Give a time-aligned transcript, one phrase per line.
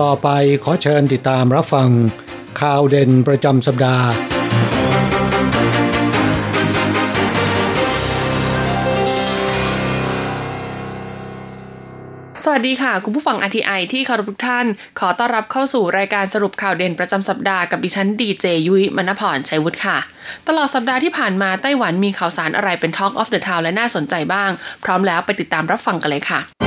[0.00, 0.28] ต่อไป
[0.64, 1.88] ขอเชิญติดตามรับฟัง
[2.60, 4.06] ข่าวเด่นประจำสัปดาห์
[12.44, 14.66] สวัสดีค่ะ คุณผู้ฟัง RTI ที่เคารพทุกท่าน
[15.00, 19.98] ขอต้อนรับเข้าสู่รายการสรุปข่าวเด่นประจำสัปดาห์กับดิฉันดีเจยุ้ยมณพรชัยวุฒิค่ะ
[20.48, 24.50] ตลอดสัปดาห์ที่ผ่านมาไต้หวันมีข่าวสารอะไรเป็น Talk of the Town และน่าสนใจบ้าง
[24.84, 26.61] พร้อมแล้วไปติดตามรับฟังกันเลยค่ะ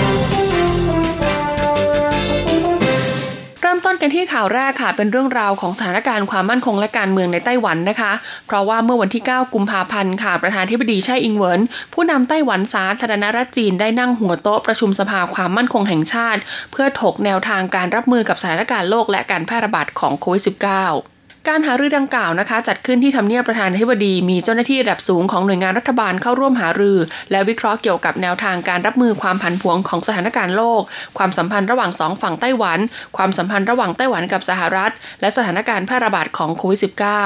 [3.76, 8.12] ริ่มต้นกันที่ข่าวแรกค่ะ เป็นเรื่องราวของสถานการณ์ความมั่นคงและการเมืองในไต้หวันนะคะ
[8.48, 11.62] เพราะว่าเมื่อวันที่ 9 กุมภาพันธ์ค่ะ ประธานธิบดีไช่อิงเหวิน
[11.94, 21.15] ผู้นำไต้หวันสาธารณรัฐจีนได้นั่งหัวโต๊ะประชุมสภาความมั่นคงแห่งชาติ เพื่อถกแนวทางการรับมือกับสถานการณ์โลกและการแพร่ระบาดของโควิด -19
[21.50, 26.98] การหารือดังกล่าวนะคะ จัดขึ้นที่ทำเนียบประธานาธิบดีมีเจ้าหน้าที่ระดับสูงของหน่วยงานรัฐบาลเข้าร่วมหารือ
[27.32, 30.82] และวิเคราะห์เกี่ยวกับแนวทางการรับมือความผันผวนของสถานการณ์โลก
[31.18, 32.80] ความสัมพันธ์ระหว่างสองฝั่งไต้หวัน
[33.18, 36.80] ความสัมพันธ์ระหว่างไต้หวันกับสหรัฐ และสถานการณ์แพร่ระบาดของโควิด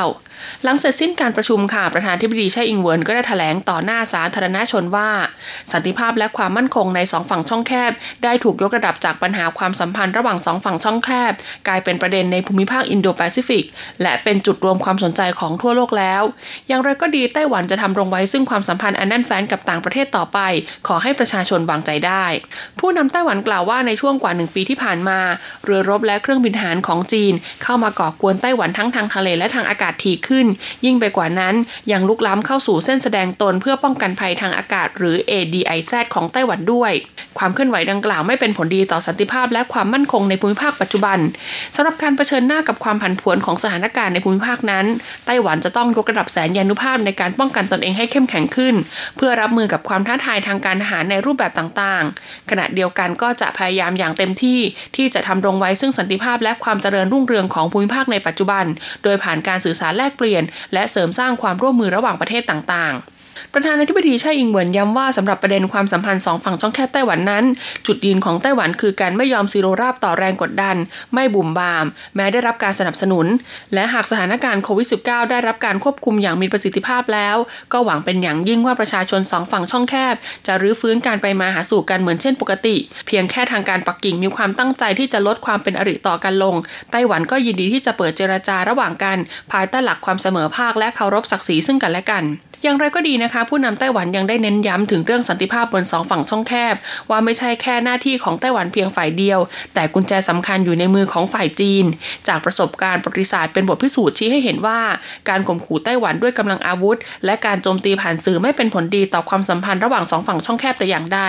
[0.06, 5.10] -19 หลังเสร็จสิ้นการประชุมค่ะประธานธิบดีไช่อิงเวินก็ได้แถลงต่อหน้าสาธารณชนว่า
[5.72, 7.92] สันติภาพและความมั่นคงในสองฝั่งช่องแคบ
[8.24, 11.34] ได้ถูกยกระดับจากปัญหาความสัมพันธ์ระหว่างสองฝั่งช่องแคบ
[11.68, 13.66] กลายเป็นประเด็นในภูมิภาคอินโดแปซิฟิก
[14.02, 16.24] และเป็นจุดรวมความสนใจของทั่วโลกแล้ว
[16.68, 20.40] อย่างไรก็ดีไต้หวันจะทำรงไว้ซึ่งความสัมพันธ์อันแน่นแฟ้นกับต่างประเทศต่อไป
[20.88, 22.26] ขอให้ประชาชนวางใจได้
[22.80, 25.20] ผู้นำไต้หวันกล่าวว่าในช่วงกว่าหนึ่งปีที่ผ่านมา
[25.66, 27.34] เรือรบและเครื่องบินทหารของจีน
[27.64, 30.48] เข้ามาก่อกวนไต้หวันทั้งทางทะเลและทางอากาศถี่ขึ้น
[30.86, 31.56] ยิ่งไปกว่านั้น
[31.92, 36.92] ยังลุกล้ำเข้าสู่เส้นแสดงตนเพื่อป้องกันภัยทางอากาศ หรือ ADIZ ของไต้หวันด้วย
[37.38, 41.20] ความเคลื่อนไหวดังกล่าวไม่เป็นผลดีต่อสันติภาพและความมั่นคงในภูมิภาคปัจจุบัน
[41.76, 44.86] สำหรับการเผชิญหน้ากับความผันผวนของสถานการณ์ในภูมิภาคนั้น
[45.26, 48.76] ไต้หวันจะต้องยกระดับแสนยานุภาพในการป้องกันตนเองให้เข้มแข็งขึ้น
[49.18, 54.60] เพื่อรับมือกับความท้าทายทางการทหารในรูปแบบต่างๆ ขณะเดียวกันก็จะพยายามอย่างเต็มที่
[54.96, 58.66] ที่จะทำรงไว้ซึ่งสันติภาพและความเจริญรุ่งเรืองของภูมิภาคในปัจจุบัน
[59.04, 60.44] โดยผ่านการสื่อสารแลกเปลี่ยน
[60.74, 63.19] และเสริมสร้างความร่วมมือระหว่างประเทศต่างๆ
[63.54, 67.44] ประธานาธิบดีไช่อิงเหวินย้ำว่าสำหรับประเด็นความสัมพันธ์สองฝั่งช่องแคบไต้หวันนั้น
[67.88, 70.76] จุดยืนของไต้หวันคือการไม่ยอมซีโรราบต่อแรงกดดัน
[71.14, 73.26] ไม่บุ่มบาม แม้ได้รับการสนับสนุน
[73.74, 77.38] และหากสถานการณ์โควิด -19 ได้รับการควบคุมอย่างมีประสิทธิภาพแล้ว
[77.74, 80.16] ก็หวังเป็นอย่างยิ่งว่าประชาชนสองฝั่งช่องแคบ
[80.48, 82.76] จะรื้อฟื้นการไปมาหาสู่กันเหมือนเช่นปกติ
[83.08, 86.56] เพียงแค่ทางการปักกิ่งมีความตั้งใจที่จะลดความเป็นอริต่อกันลง
[86.92, 89.18] ไต้หวันก็ยินดีที่จะเปิดเจรจาระหว่างกัน
[89.52, 92.26] ภายใต้หลักความเสมอภาคและเคารพศักดิ์ศรีซึ่งกันและกัน
[92.64, 96.76] อย่างไรก็ดีนะคะ ผู้นำไต้หวันยังได้เน้นย้ำถึงเรื่องสันติภาพบนสองฝั่งช่องแคบ
[97.10, 99.40] ว่าไม่ใช่แค่หน้าที่ของไต้หวันเพียงฝ่ายเดียว
[99.74, 101.86] แต่กุญแจสำคัญอยู่ในมือของฝ่ายจีน
[102.28, 104.80] จากประสบการณ์ประวัติศาสตร์เป็นบทพิสูจน์ชี้ให้เห็นว่า
[105.30, 111.22] การข่มขู่ไต้หวันด้วยกำลังอาวุธ และการโจมตีผ่านสื่อไม่เป็นผลดีต่อความสัมพันธ์ระหว่างสองฝั่งช่องแคบแต่อย่างใด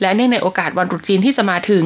[0.00, 1.84] และเนื่องในโอกาสวันตรุษจีนที่จะมาถึง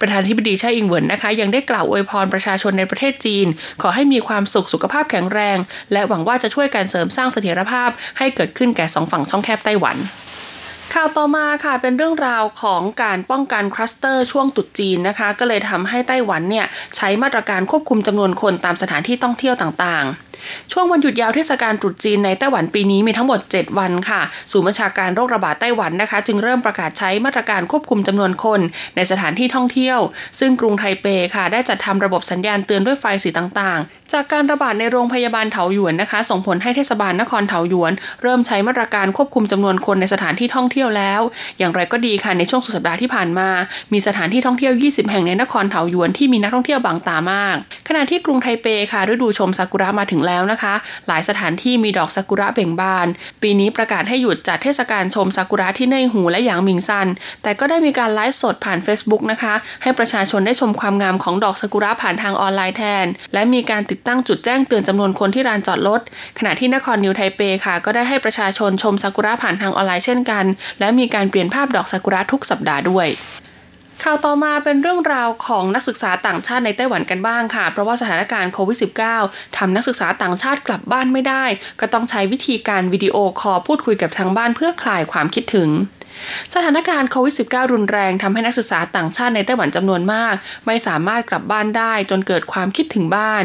[0.00, 3.46] ประธานธิบดีไช่อิงเหวินนะคะ ยังได้กล่าวอวยพรประชาชนในประเทศจีน
[3.82, 5.58] ขอให้มีความสุขสุขภาพแข็งแรง
[5.92, 9.96] และหวังว่าจะช่วยการเสริมสร้างเสถียรภาพให้เกิดขึ้นแก่สองฝั่งช่องแคบไต้หวัน
[10.94, 16.66] ข่าวต่อมาค่ะเป็นเรื่องราวของการป้องกันคลัสเตอร์ช่วงตรุษจีนนะคะ ก็เลยทำให้ไต้หวันเนี่ย
[16.96, 24.20] ใช้มาตรการควบคุมจำนวนคนตามสถานที่ท่องเที่ยวต่างๆ ช่วงวันหยุดยาวเทศกาลตรุษจีนในไต้หวันปีนี้มีทั้งหมด 7 วันค่ะ
[24.52, 28.60] ศูนย์บัญชาการโรคระบาดไต้หวันนะคะ จึงเริ่มประกาศใช้มาตรการควบคุมจำนวนคน
[28.96, 29.98] ในสถานที่ท่องเที่ยว
[30.40, 37.92] ซึ่งกรุงไทเปค่ะ ได้จัดทำระบบสัญญาณเตือนด้วยไฟสีต่างๆ จากการระบาดในโรงพยาบาลเถาหยวนนะคะ ส่งผลให้เทศบาลนครเถาหยวน
[38.22, 41.20] เริ่มใช้มาตรการควบคุมจำนวนคนในสถานที่ท่องเที่ยวแล้ว
[41.58, 43.48] อย่างไรก็ดีค่ะในช่วงสุดสัปดาห์ที่ผ่านมา
[43.92, 47.56] มีสถานที่ท่องเที่ยว 20 แห่งในนครเถาหยวนที่มีนักท่องเที่ยวบางตามาก
[47.88, 50.74] ขณะที่กรุงไทเปค่ะฤดูชมซากุระมาถึงแล้วนะคะ
[51.08, 53.06] หลายสถานที่มีดอกซากุระเบ่งบาน
[53.42, 57.08] ปีนี้ประกาศให้หยุดจัดเทศกาลชมซากุระที่ในหูและหยางมิงซัน
[57.42, 66.00] แต่ก็ได้มีการไลฟ์สดผ่าน Facebook นะคะ ให้ประชาชนได้ชมความงามของดอกซากุระผ่านทางออนไลน์แทน และมีการติดตั้งจุดแจ้งเตือนจำนวนคนที่ลานจอดรถ
[66.38, 70.44] ขณะที่นครนิวไทเปค่ะ ก็ได้ให้ประชาชนชมซากุระผ่านทางออนไลน์เช่นกัน
[70.80, 73.08] และมีการเปลี่ยนภาพดอกซากุระทุกสัปดาห์ด้วย
[74.02, 78.78] ข่าวต่อมาเป็นเรื่องราวของนักศึกษาต่างชาติในไต้หวันกันบ้างค่ะ เพราะว่าสถานการณ์โควิด
[79.18, 81.44] -19 ทำนักศึกษาต่างชาติกลับบ้านไม่ได้
[81.80, 85.68] ก็ต้องใช้วิธีการ video call พูดคุยกับทางบ้านเพื่อคลายความคิดถึง
[86.54, 90.34] สถานการณ์โควิด -19 รุนแรงทำให้นักศึกษาต่างชาติในไต้หวันจำนวนมาก
[90.66, 93.44] ไม่สามารถกลับบ้านได้จนเกิดความคิดถึงบ้าน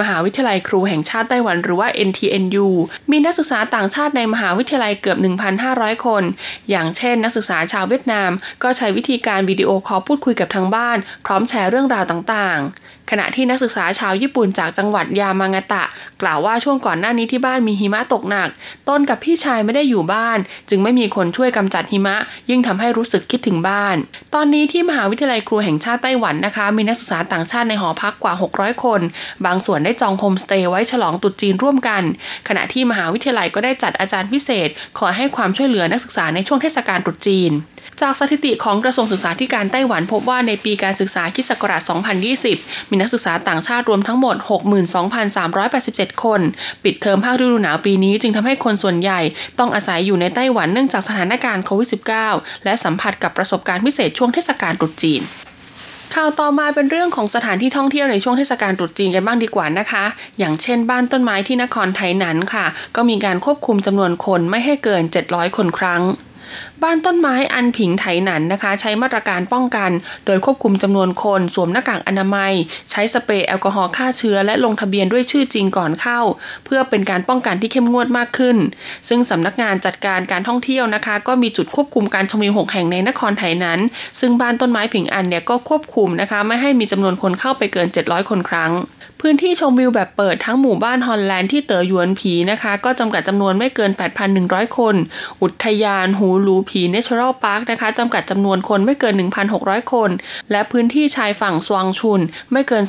[0.00, 2.66] มหาวิทยาลัยครูแห่งชาติไต้หวันหรือว่า NTNU
[3.10, 5.18] มีนักศึกษาต่างชาติในมหาวิทยาลัยเกือบ
[5.62, 6.22] 1,500 คน
[6.70, 8.30] อย่างเช่น นักศึกษาชาวเวียดนาม
[8.62, 15.84] ก็ใช้วิธีการ video call พูดคุยกับทางบ้าน พร้อมแชร์เรื่องราวต่างๆ ขณะที่นักศึกษาชาวญี่ปุ่นจากจังหวัดยามางาตะ
[16.22, 18.48] กล่าวว่าช่วงก่อนหน้านี้ที่บ้านมีหิมะตกหนัก
[18.88, 20.38] ตนกับพี่ชายไม่ได้อยู่บ้าน
[20.70, 22.16] จึงไม่มีคนช่วยกำจัดหิมะ
[22.50, 23.96] ยิ่งทำให้รู้สึกคิดถึงบ้าน
[24.34, 29.00] ตอนนี้ที่มหาวิทยาลัยครูแห่งชาติไต้หวันนะคะ มีนักศึกษาต่างชาติในหอพักกว่า 600 คน
[29.46, 32.02] บางส่วนได้จองโฮมสเตย์ไว้ฉลองตรุษจีนร่วมกัน
[32.48, 34.68] ขณะที่มหาวิทยาลัยก็ได้จัดอาจารย์พิเศษ
[34.98, 37.52] ขอให้ความช่วยเหลือนักศึกษาในช่วงเทศกาลตรุษจีน
[38.02, 41.82] จากสถิติของกระทรวงศึกษาธิการไต้หวันพบว่าในปีการศึกษาคิศักราช
[42.36, 44.36] 2020 มีนักศึกษาต่างชาติรวมทั้งหมด
[45.50, 46.40] 62,387 คน
[46.84, 49.20] ปิดเทอมภาคฤดูหนาวปีนี้จึงทำให้คนส่วนใหญ่
[49.58, 51.88] ต้องอาศัยอยู่ในไต้หวันเนื่องจากสถานการณ์โควิด
[52.26, 55.22] -19 และสัมผัสกับประสบการณ์พิเศษช่วงเทศกาลตรุษจีน
[56.14, 60.04] ข่าวต่อมาเป็นเรื่องของสถานที่ท่องเที่ยวในช่วงเทศกาลตรุษจีนกันบ้างดีกว่านะคะ
[60.38, 62.66] อย่างเช่นบ้านต้นไม้ที่นครไทยนั้นค่ะ
[62.96, 66.02] ก็มีการควบคุมจำนวนคนไม่ให้เกิน 700 คนครั้ง
[66.82, 69.90] บ้านต้นไม้อันผิงไถหนันนะคะ ใช้มาตรการป้องกัน
[70.26, 72.52] โดยควบคุมจำนวนคนสวมหน้ากากอนามัย
[72.90, 76.20] ใช้สเปรย์แอลกอฮอล์ฆ่าเชื้อ และลงทะเบียนด้วยชื่อจริงก่อนเข้า
[76.64, 78.56] เพื่อเป็นการป้องกันที่เข้มงวดมากขึ้น
[79.08, 83.78] ซึ่งสำนักงานจัดการการท่องเที่ยวนะคะ ก็มีจุดควบคุมการชมวิวหกแห่งในนครไถหนัน
[84.20, 88.72] ซึ่งบ้านต้นไม้ผิงอันเนี่ยก็ควบคุมนะคะ ไม่ให้มีจำนวนคนเข้าไปเกิน 700 คนครั้ง
[89.20, 93.90] พื้นที่ชมวิวแบบเปิดทั้งหมู่บ้านฮอลแลนด์ที่เต๋อหยวนผีนะคะ ก็จำกัดจำนวนไม่เกิน
[94.34, 94.94] 8,100 คน
[95.42, 99.14] อุทยานหูลูผีเนเชอรัลพาร์คนะคะจำกัดจำนวนคนไม่เกิน
[99.52, 100.10] 1,600 คน
[100.50, 102.20] และพื้นที่ชายฝั่งสวางชุน
[102.52, 102.84] ไม่เกิน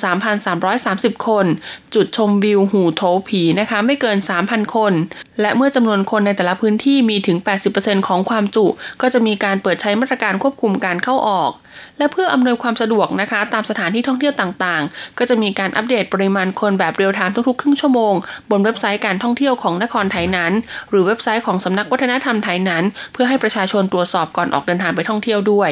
[0.59, 1.45] 3,330 คน
[1.93, 4.17] จุดชมวิวหูโถผีนะคะ ไม่เกิน
[4.47, 4.93] 3,000 คน
[5.41, 7.37] และเมื่อจำนวนคนในแต่ละพื้นที่มีถึง
[7.73, 8.65] 80%ของความจุ
[9.01, 11.53] ก็จะมีการเปิดใช้มาตรการควบคุมการเข้าออก
[11.97, 18.13] และเพื่ออำนวยความสะดวกนะคะ ตามสถานที่ท่องเที่ยวต่างๆ ก็จะมีการอัปเดตปริมาณคนแบบ real-time ทุกๆ ครึ่งชั่วโมง
[18.51, 20.53] บนเว็บไซต์การท่องเที่ยวของนครไถหนาน
[20.89, 22.83] หรือเว็บไซต์ของสำนักวัฒนธรรมไถหนาน
[23.13, 25.71] เพื่อให้ประชาชนตรวจสอบก่อนออกเดินทางไปท่องเที่ยวด้วย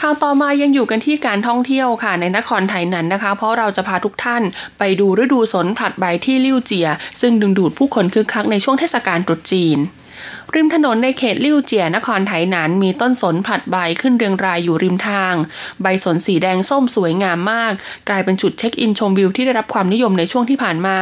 [0.00, 4.42] ข่าวต่อมายังอยู่กันที่การท่องเที่ยวค่ะในนครไถหนานนะคะ เพราะเราจะพาทุกท่าน
[4.78, 6.88] ไปดูฤดูสนผลัดใบที่ลิ่วเจีย
[7.20, 9.78] ซึ่งดึงดูดผู้คนคึกคักในช่วงเทศกาลตรุษจีน
[10.58, 15.34] ริมถนนในเขตลิ่วเจียนครไถหนานมีต้นสนผลัดใบขึ้นเรียงรายอยู่ริมทาง
[15.82, 17.72] ใบสนสีแดงส้มสวยงามมาก
[18.08, 20.98] กลายเป็นจุดเช็คอินชมวิวที่ได้รับความนิยมในช่วงที่ผ่านมา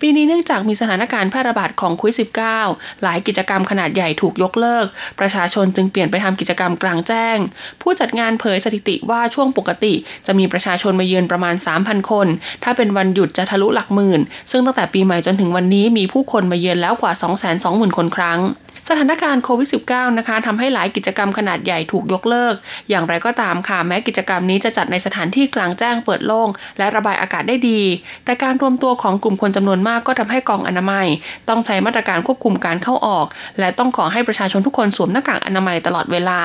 [0.00, 2.16] ปีนี้เนื่องจากมีสถานการณ์แพร่ระบาดของโควิด
[2.58, 4.86] -19 หลายกิจกรรมขนาดใหญ่ถูกยกเลิก
[5.20, 7.36] ประชาชนจึงเปลี่ยนไปทำกิจกรรมกลางแจ้ง
[7.82, 9.94] ผู้จัดงานเผยสถิติว่าช่วงปกติ
[10.26, 12.26] จะมีประชาชนมาเยือนประมาณ 3,000 คน
[12.64, 14.20] ถ้าเป็นวันหยุดจะทะลุหลักหมื่น
[14.50, 17.12] ซึ่งตั้งแต่ปีใหม่จนถึงวันนี้มีผู้คนมาเยือนแล้วกว่า
[17.54, 18.40] 220,000 คนครั้ง
[18.88, 22.54] สถานการณ์โควิด -19 นะคะทำให้หลายกิจกรรมขนาดใหญ่ถูกยกเลิก
[22.90, 26.48] อย่างไรก็ตามค่ะ แม้กิจกรรมนี้จะจัดในสถานที่กลางแจ้งเปิดโล่ง
[26.78, 27.82] และระบายอากาศได้ดี
[28.24, 31.06] แต่การรวมตัวของกลุ่มคนจำนวนมากก็ทำให้กองอนามัย
[31.48, 33.26] ต้องใช้มาตรการควบคุมการเข้าออก
[33.58, 36.40] และต้องขอให้ประชาชนทุกคนสวมหน้ากากอนามัยตลอดเวลา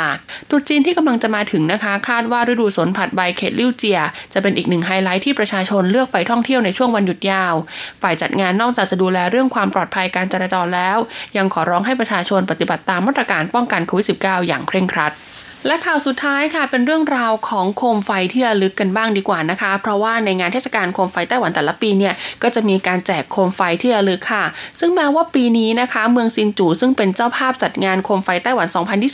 [0.50, 4.00] ตุรจีนที่กำลังจะมาถึงนะคะ คาดว่าฤดูสนผัดใบเขตลิ่วเจีย
[4.34, 7.54] จะเป็นอีกหนึ่งไฮไลท์ที่ประชาชนเลือกไปท่องเที่ยวในช่วงวันหยุดยาว
[8.02, 10.98] ฝ่ายจัดงานนอกจากจะดูแลเรื่องความปลอดภัยการจราจรแล้ว
[11.38, 15.14] ยังขอร้องให้ประชาชนปฏิบัติตามมาตรการป้องกันโควิด -19 อย่างเคร่งครัด
[15.68, 24.46] และข่าวสุดท้ายค่ะเป็นเรื่องราวของโคมไฟที่ระลึกกันบ้างดีกว่านะคะ เพราะว่าในงานเทศกาลโคมไฟไต้หวันแต่ละปีเนี่ยก็จะมีการแจกโคมไฟที่ระลึกค่ะ
[24.80, 28.68] ซึ่งแม้ว่าปีนี้นะคะ เมืองซินจูซึ่งเป็นเจ้าภาพจัดงานโคมไฟไต้หวัน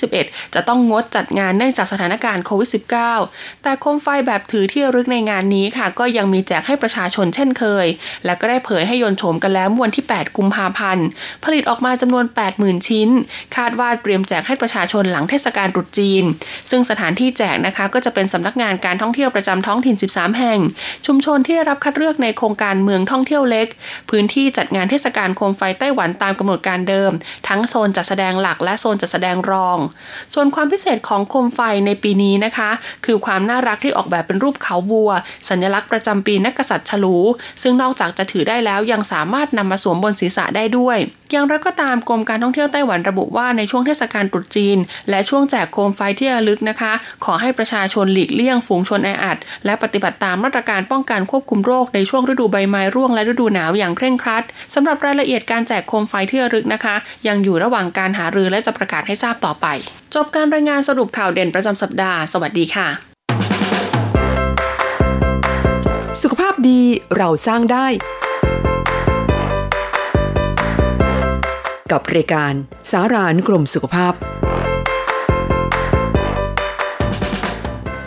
[0.04, 2.70] 2021 จะต้องงดจัดงานเนื่องจากสถานการณ์โควิด
[3.14, 7.86] -19 แต่โคมไฟแบบถือที่ระลึกในงานนี้ค่ะ ก็ยังมีแจกให้ประชาชนเช่นเคย
[8.26, 11.06] และก็ได้เผยให้ยนโฉมกันแล้ววันที่ 8 กุมภาพันธ์
[11.44, 13.10] ผลิตออกมาจำนวน 80,000 ชิ้น
[13.56, 16.26] คาดว่าเตรียมแจกให้ประชาชนหลังเทศกาลตรุษจีน
[16.70, 20.60] ซึ่งสถานที่แจกนะคะก็จะเป็นสำนักงานการท่องเที่ยวประจำท้องถิ่น 13 แห่ง
[21.06, 23.68] ชุมชนที่ได้รับคัดเลือกในโครงการเมืองท่องเที่ยวเล็ก
[24.10, 27.12] พื้นที่จัดงานเทศกาลโคมไฟไต้หวันตามกำหนดการเดิม
[27.48, 29.78] ทั้งโซนจัดแสดงหลักและโซนจัดแสดงรอง
[30.34, 32.70] ส่วนความพิเศษของโคมไฟในปีนี้นะคะ
[33.06, 35.12] คือความน่ารักที่ออกแบบเป็นรูปเขาวัว
[35.50, 37.18] สัญลักษณ์ประจำปีนักกษัตริย์ฉลู
[37.62, 40.98] ซึ่งนอกจากจะถือได้แล้วยังสามารถนำมาสวมบนศีรษะได้ด้วย
[41.32, 44.78] อย่างไรก็ตามกรมการท่องเที่ยวไต้หวันระบุว่าในช่วงเทศกาลตรุษจีน
[45.10, 46.94] และช่วงแจกโคมไฟที่ระลึกนะคะ
[47.26, 56.96] ขอให้ประชาชนหลีกเลี่ยงฝูงชนแออัด และปฏิบัติตามมาตรการป้องกันควบคุมโรคในช่วงฤดูใบไม้ร่วงและฤดูหนาวอย่างเคร่งครัดสำหรับรายละเอียดการแจกโคมไฟที่ระลึกนะคะ
[57.28, 59.66] ยังอยู่ระหว่างการหารือและจะประกาศให้ทราบต่อไป
[60.16, 62.88] จบการรายงานสรุปข่าวเด่นประจำสัปดาห์ สวัสดีค่ะ
[66.22, 66.82] สุขภาพดี
[67.18, 67.88] เราสร้างได้
[71.92, 72.54] กับรายการ
[72.92, 74.14] สารานกรมสุขภาพ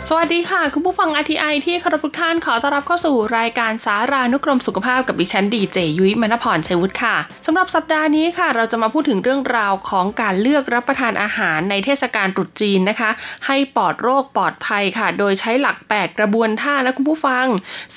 [0.09, 13.09] สวัสดีค่ะ คุณผู้ฟัง RTI ที่เคารพทุกท่านขอต้อนรับเข้าสู่รายการสารานุกรมสุขภาพกับดิฉันดีเจยุ้ยมณพรชัยวุฒิค่ะสำหรับสัปดาห์นี้ค่ะ เราจะมาพูดถึงเรื่องราวของการเลือกรับประทานอาหารในเทศกาลตรุษจีนนะคะ
[13.47, 17.47] ให้ปลอดโรคปลอดภัยค่ะ โดยใช้หลัก 8 กระบวนท่านะคุณผู้ฟัง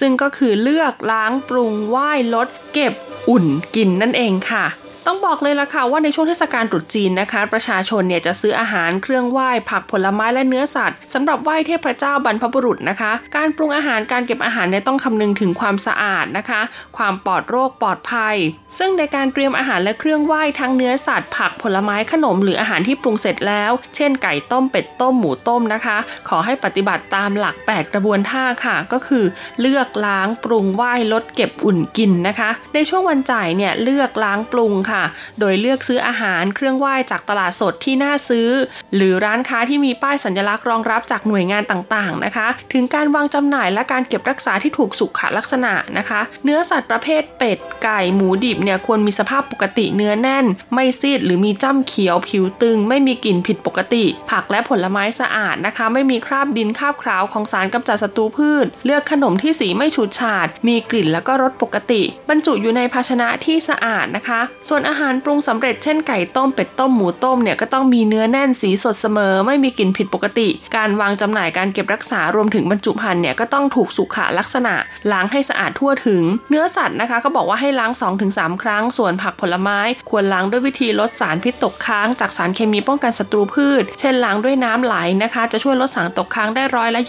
[0.01, 2.93] ซึ่งก็คือเลือกล้างปรุงไหว้ลด เก็บ
[3.29, 4.65] อุ่นกินนั่นเองค่ะ
[5.11, 16.61] ต้องบอกเลยล่ะค่ะว่าในช่วงเทศกาลตรุษจีนนะคะ ประชาชนเนี่ยจะซื้ออาหารเครื่องไหว้ผักผลไม้และเนื้อสัตว์สำหรับไหว้เทพเจ้าบรรพบุรุษนะคะ การปรุงอาหารการเก็บอาหารเนี่ยต้องคำนึงถึงความสะอาดนะคะ
[16.97, 18.37] ความปลอดโรคปลอดภัย
[18.79, 25.97] ซึ่งในการเตรียมอาหารและเครื่องไหว้ทั้งเนื้อสัตว์ ผักผลไม้ขนมหรืออาหารที่ปรุงเสร็จแล้ว เช่นไก่ต้มเป็ดต้มหมูต้มนะคะ
[26.29, 29.25] ขอให้ปฏิบัติตามหลัก 8 กระบวนท่าค่ะ ก็คือ
[29.61, 34.98] เลือกล้างปรุงไหว้ลดเก็บอุ่นกินนะคะ ในช่วงวันจ่ายเนี่ยเลือกล้างปรุงค่ะ
[35.41, 38.49] โดยเลือกซื้ออาหารเครื่องไหว้จากตลาดสดที่น่าซื้อ
[38.95, 74.75] หรือร้านค้าที่มีป้ายสัญลักษณ์รองรับจากหน่วยงานต่างๆนะคะ ถึงการวางจำหน่ายและการเก็บรักษาที่ถูกสุขลักษณะนะคะ เนื้อสัตว์ประเภทเป็ดไก่หมูดิบเนี่ยควรมีสภาพปกติเนื้อแน่น ไม่ซีดหรือมีจ้ำเขียวผิวตึง ไม่มีกลิ่นผิดปกติ ผักและผลไม้สะอาดนะคะ ไม่มีคราบดินคราบคราวของสารกำจัดศัตรูพืช เลือกขนมที่สีไม่ฉูดฉาด มีกลิ่นแล้วก็รสปกติ บรรจุอยู่ในภาชนะที่สะอาดนะคะส่วนอาหารปรุงสำเร็จเช่นไก่ต้มเป็ดต้มหมูต้มเนี่ยก็ต้องมีเนื้อแน่นสีสดเสมอ ไม่มีกลิ่นผิดปกติ การวางจำหน่ายการเก็บรักษารวมถึงบรรจุภัณฑ์เนี่ยก็ต้องถูกสุขลักษณะ
[75.13, 77.93] ล้างให้สะอาดทั่วถึง เนื้อสัตว์นะคะก็บอกว่าให้ล้าง
[78.27, 79.79] 2-3 ครั้ง ส่วนผักผลไม้
[80.11, 87.01] ควรล้างด้วยวิธีลดสารพิษตกค้างจากสารเคมีป้องกันศัตรูพืช เช่นล้างด้วยน้ำไหลนะคะ จะช่วยลดสารตกค้างได้ร้อยละ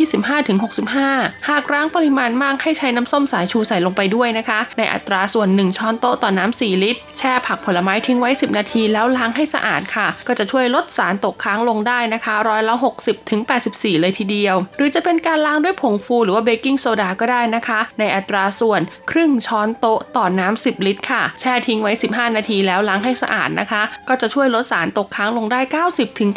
[0.69, 20.87] 25-65 หากล้างปริมาณมากให้ใช้น้ำส้มสายชูใส่ลงไปด้วยนะคะ ในอัตราส่วน 1 ช้อนโต๊ะต่อน้ำ4ลิตร แช่ผักผลไม้ทิ้งไว้ 10 นาทีแล้วล้างให้สะอาดค่ะ ก็จะช่วยลดสารตกค้างลงได้นะคะร้อยละ60ถึง84 เลยทีเดียว หรือจะเป็นการล้างด้วยผงฟูหรือว่า baking soda ก็ได้นะคะ ในอัตราส่วนครึ่งช้อนโต๊ะต่อน้ำ10
[20.87, 26.29] ลิตรค่ะ แช่ทิ้งไว้ 15 นาทีแล้วล้างให้สะอาดนะคะ ก็จะช่วยลดสารตกค้างลงได้ 90ถึง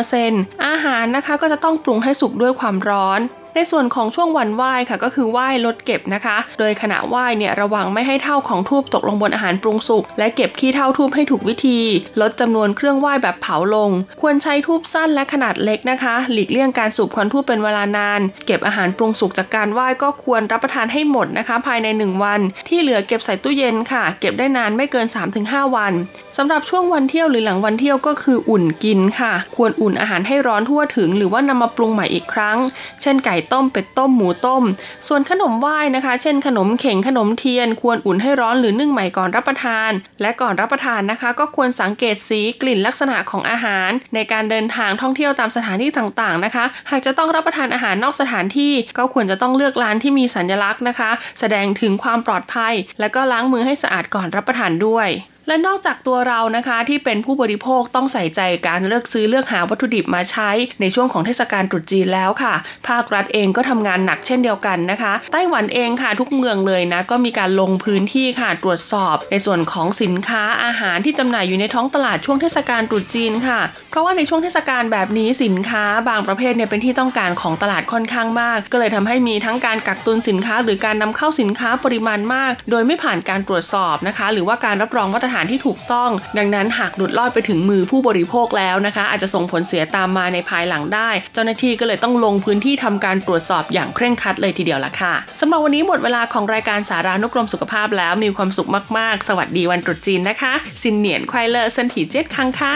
[0.00, 3.20] 95%อาหารนะคะก็จะต้องปรุงให้สุกด้วยความร้อน
[3.56, 11.80] ในส่วนของช่วงวันไหว้ค่ะก็คือไหว้ลดเก็บนะคะ โดยขณะไหว้เนี่ยระวังไม่ให้เถ้าของธูปตกลงบนอาหารปรุงสุกและเก็บขี้เถ้าธูปให้ถูกวิธี
[12.20, 25.06] ลดจำนวนเครื่องไหว้แบบเผาลง ควรใช้ทูบสั้นและขนาดเล็กนะคะ หลีกเลี่ยงการสูบควันทูบเป็นเวลานาน เก็บอาหารปรุงสุกจากการไหว้ก็ควรรับประทานให้หมดนะคะ ภายใน 1 วัน ที่เหลือเก็บใส่ตู้เย็นค่ะ เก็บได้นานไม่เกิน
[25.40, 25.92] 3-5 วัน
[26.36, 32.58] สำหรับช่วงวันเที่ยวหรือหลังวันเที่ยวก็คืออุ่นกินค่ะ ควรอุ่นอาหารให้ร้อนทั่วถึง หรือว่านำมาปรุงใหม่อีกครั้ง
[33.02, 34.64] เช่นไก่ต้มเป็ดต้มหมูต้ม
[35.08, 51.10] ส่วนขนมไหว้นะคะ เช่นขนมเข่งขนมเทียน ควรอุ่นให้ร้อนหรือนึ่งใหม่ก่อนรับประทาน และก่อนรับประทานนะคะ ก็ควรสังเกตสีกลิ่นลักษณะของอาหาร ในการเดินทางท่องเที่ยวตามสถานที่ต่างๆนะคะ หากจะต้องรับประทานอาหารนอกสถานที่ ก็ควรจะต้องเลือกร้านที่มีสัญลักษณ์นะคะ
[51.40, 55.08] แสดงถึงความปลอดภัย และก็ล้างมือให้สะอาดก่อนรับประทานด้วย
[55.48, 60.50] และนอกจากตัวเรานะคะที่เป็นผู้บริโภคต้องใส่ใจการเลือกซื้อเลือกหาวัตถุดิบมาใช้
[60.80, 62.54] ในช่วงของเทศกาลตรุษจีนแล้วค่ะ
[62.88, 73.60] ภาครัฐเองก็ทำงานหนักเช่นเดียวกันนะคะ ไต้หวันเองค่ะทุกเมืองเลยนะก็มีการลงพื้นที่ค่ะตรวจสอบ ในส่วนของสินค้าอาหารที่จำหน่ายอยู่ในท้องตลาดช่วงเทศกาลตรุษจีนค่ะ
[73.90, 100.52] เพราะว่าในช่วงเทศกาลแบบนี้สินค้าบางประเภทเนี่ยเป็นที่ต้องการของตลาดค่อนข้างมาก ก็เลยทำให้มีทั้งการกักตุนสินค้า หรือการนำเข้าสินค้าปริมาณมาก โดยไม่ผ่านการตรวจสอบนะคะ หรือว่าการรับรองมาตรฐานารที่ถูกต้อง ดังนั้นหากหลุดลอดไปถึงมือผู้บริโภคแล้วนะคะ อาจจะส่งผลเสียตามมาในภายหลังได้ เจ้าหน้าที่ก็เลยต้องลงพื้นที่ทำการตรวจสอบอย่างเคร่งครัดเลยทีเดียวละค่ะสำหรับวันนี้หมดเวลาของรายการสารานุกรมสุขภาพแล้วมีความสุขมากๆ สวัสดีวันตรุษจีนนะคะ
[100.82, 102.74] ซินเนียนควายเลอร์เซนถีเจ็ดคังค่ะ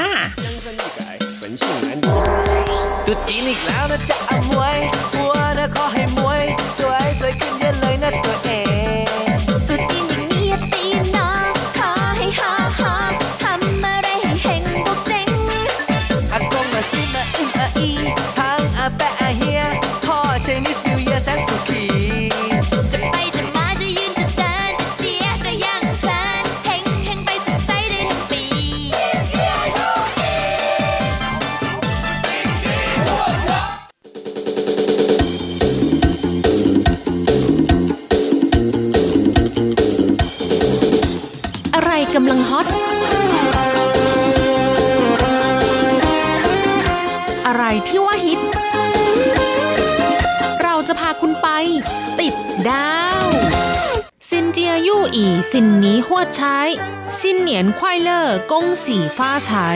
[3.07, 4.79] ตุจีนอีกแล้วนะจะอมวย
[5.17, 6.43] วัวนะขอให้มวย
[6.79, 8.70] สวยสวยขึ้นเยอะเลยนะตัวเอง
[42.17, 42.67] กำลัง hot
[47.47, 48.41] อะไรที่ว่าฮิต
[50.63, 51.49] เราจะพาคุณไป
[52.21, 52.35] ติด
[52.69, 53.27] ดาว
[54.31, 56.59] ซินเจียยู่อีซินนี้หัวใช้
[57.21, 59.71] ซินเหนียนควายเลอร์กงสีฟ้าใช้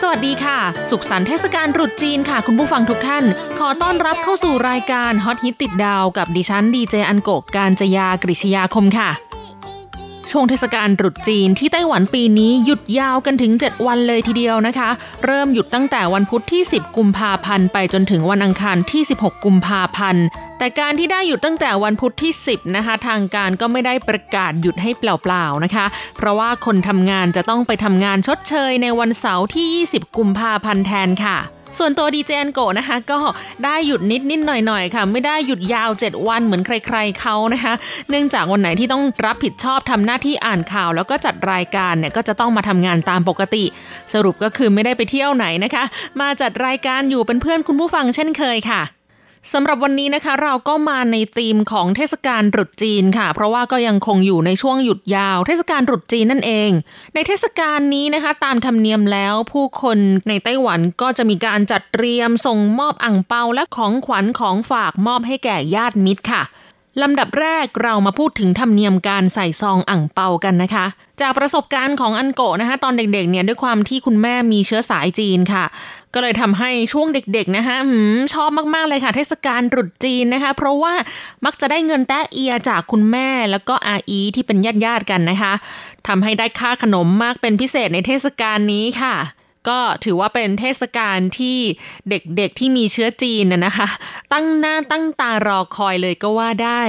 [0.00, 0.58] สวัสดีค่ะ
[0.90, 3.24] สุขสันต์เทศกาลตรุษจีนค่ะ คุณผู้ฟังทุกท่าน
[3.58, 9.10] ขอต้อนรับเข้าสู่รายการฮอตฮิตติดดาวกับดิฉันดีเจอันโกะการจยากริชยาคมค่ะ
[10.30, 14.90] ช่วงเทศกาลตรุษจีนที่ไต้หวันปีนี้หยุดยาวกันถึง 7 วันเลยทีเดียวนะคะ
[15.26, 20.24] เริ่มหยุดตั้งแต่วันพุธที่ 10 กุมภาพันธ์ไปจนถึงวันอังคารที่ 16 กุมภาพันธ์
[20.58, 31.38] แต่การที่ได้หยุดตั้งแต่วันพุธที่ 10 นะคะ ทางการก็ไม่ได้ประกาศหยุดให้เปล่าๆนะคะ เพราะว่าคนทำงานจะต้องไปทำงานชดเชยในวันเสาร์ที่ 20 กุมภาพันธ์แทนค่ะ
[31.78, 33.18] ส่วนตัวดีเจนโกนะคะ ก็
[33.64, 37.74] ได้หยุดนิดนิดหน่อยหน่อยค่ะ ไม่ได้หยุดยาว 7 วันเหมือนใคร ๆเขานะคะ
[38.10, 43.64] เนื่องจากวันไหนที่ต้องรับผิดชอบทำหน้าที่อ่านข่าว แล้วก็จัดรายการเนี่ยก็จะต้องมาทำงานตามปกติ
[44.12, 45.84] สรุปก็คือไม่ได้ไปเที่ยวไหนนะคะ
[46.20, 48.80] มาจัดรายการอยู่เป็นเพื่อนคุณผู้ฟังเช่นเคยค่ะ
[49.52, 56.70] สำหรับวันนี้นะคะเราก็มาในธีมของเทศกาลตรุษจีนค่ะ เพราะว่าก็ยังคงอยู่ในช่วงหยุดยาว เทศกาลตรุษจีนนั่นเอง
[57.14, 66.42] ในเทศกาลนี้นะคะ ตามธรรมเนียมแล้ว ผู้คนในไต้หวันก็จะมีการจัดเตรียมส่งมอบอั่งเปาและของขวัญของฝากมอบให้แก่ญาติมิตรค่ะ
[67.02, 70.86] ลำดับแรกเรามาพูดถึงธรรมเนียมการใส่ซองอ่างเปากันนะคะ
[71.20, 75.64] จากประสบการณ์ของอันโกะนะคะ ตอนเด็กๆเนี่ยด้วยความที่คุณแม่มีเชื้อสายจีนค่ะ
[76.14, 77.76] ก็เลยทำให้ช่วงเด็กๆนะคะ
[78.34, 80.94] ชอบมากๆเลยค่ะ เทศกาลตรุษจีนนะคะ เพราะว่า
[81.44, 85.52] มักจะได้เงินแต้เอียจากคุณแม่แล้วก็อาอีที่เป็นญาติๆกันนะคะ
[86.08, 89.16] ทำให้ได้ค่าขนมมากเป็นพิเศษในเทศกาลนี้ค่ะ
[89.68, 91.58] ก็ถือว่าเป็นเทศกาลที่
[92.08, 93.88] เด็กๆที่มีเชื้อจีนน่ะนะคะ
[94.32, 96.82] ตั้งหน้าตั้งตารอคอยเลยก็ว่าได้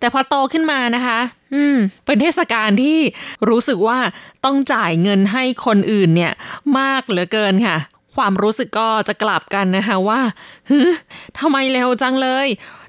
[0.00, 1.18] แต่พอโตขึ้นมานะคะ
[1.54, 2.98] อืม เป็นเทศกาลที่
[3.48, 3.98] รู้สึกว่า
[4.44, 6.32] ต้องจ่ายเงินให้คนอื่นเนี่ย
[6.78, 7.76] มากเหลือเกินค่ะ
[8.16, 10.20] ความรู้สึกก็จะกลับกันนะคะว่า
[10.70, 10.78] ฮึ
[11.38, 12.46] ทำไมเร็วจังเลย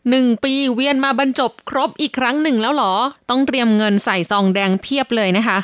[0.09, 2.93] หนึ่งปีเวียนมาบรรจบครบอีกครั้งหนึ่งแล้วหรอ
[3.29, 5.57] ต้องเตรียมเงินใส่ซองแดงเพียบเลยนะคะ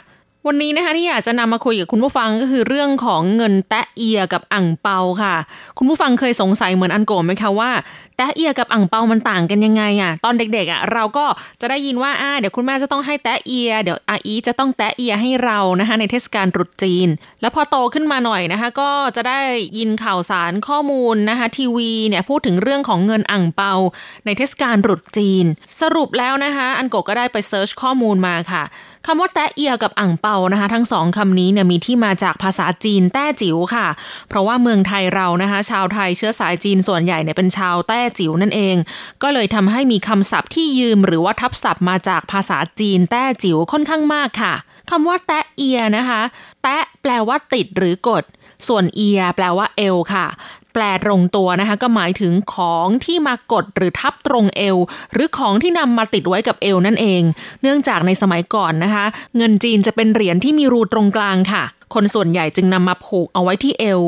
[0.48, 5.36] วันนี้นะคะที่อยากจะนำมาคุยกับคุณผู้ฟังก็คือเรื่องของเงินแตะเอียกับอ่างเปาค่ะ
[5.78, 7.72] คุณผู้ฟังเคยสงสัยเหมือนอันโกะไหมคะว่า
[8.18, 11.26] แต๊ะเอียกับอั่งเปามันต่างกันยังไงอะตอนเด็กๆอะเราก็
[11.62, 17.08] จะได้ยินว่าอ่าเดี๋ยวคุณแม่จะต้องให้แต๊ะเอีย เดี๋ยวอาอี๊จะต้องแต๊ะเอียให้เรานะคะในเทศกาลตรุษจีน
[17.42, 19.40] แล้วพอโตขึ้นมาหน่อยนะคะ ก็จะได้
[19.78, 23.74] ยินข่าวสารข้อมูลนะคะทีวีเนี่ยพูดถึงเรื่องของเงินอั่งเปา
[24.26, 25.46] ในเทศกาลตรุษจีน
[25.82, 28.64] สรุปแล้วนะคะ อันโกะก็ได้ไป search ข้อมูลมาค่ะ
[29.06, 33.88] คำว่าแต๊ะเอียกับอั่งเปานะคะ ทั้งสองคำนี้เนี่ยมีที่มาจากภาษาจีนแต้จิ๋วค่ะ
[34.30, 38.76] เพราะว่าเมืองไทยเรานะคะ ชาวไทยเชื้อสายจีนส่วนใหญ่เนี่ยเป็นชาวแต้จิ๋วนั่นเอง
[39.24, 44.54] ก็เลยทำให้มีคำศัพท์ที่ยืมหรือว่าทับศัพท์มาจากภาษาจีนแต้จิ๋วค่อนข้างมากค่ะ
[44.90, 46.22] คำว่าแต้เอียนะคะ
[46.64, 48.24] แต้แปลว่าติดหรือกด
[48.68, 50.26] ส่วนเอียแปลว่าเอวค่ะ
[50.74, 54.78] แปลตรงตัวนะคะก็หมายถึงของที่มากดหรือทับตรงเอว
[55.14, 57.22] หรือของที่นำมาติดไว้กับเอวนั่นเอง
[57.62, 59.06] เนื่องจากในสมัยก่อนนะคะ
[59.38, 64.02] เงินจีนจะเป็นเหรียญที่มีรูตรงกลางค่ะ คนส่วนใหญ่จึงนำมาผูกเอาไว้ที่เอว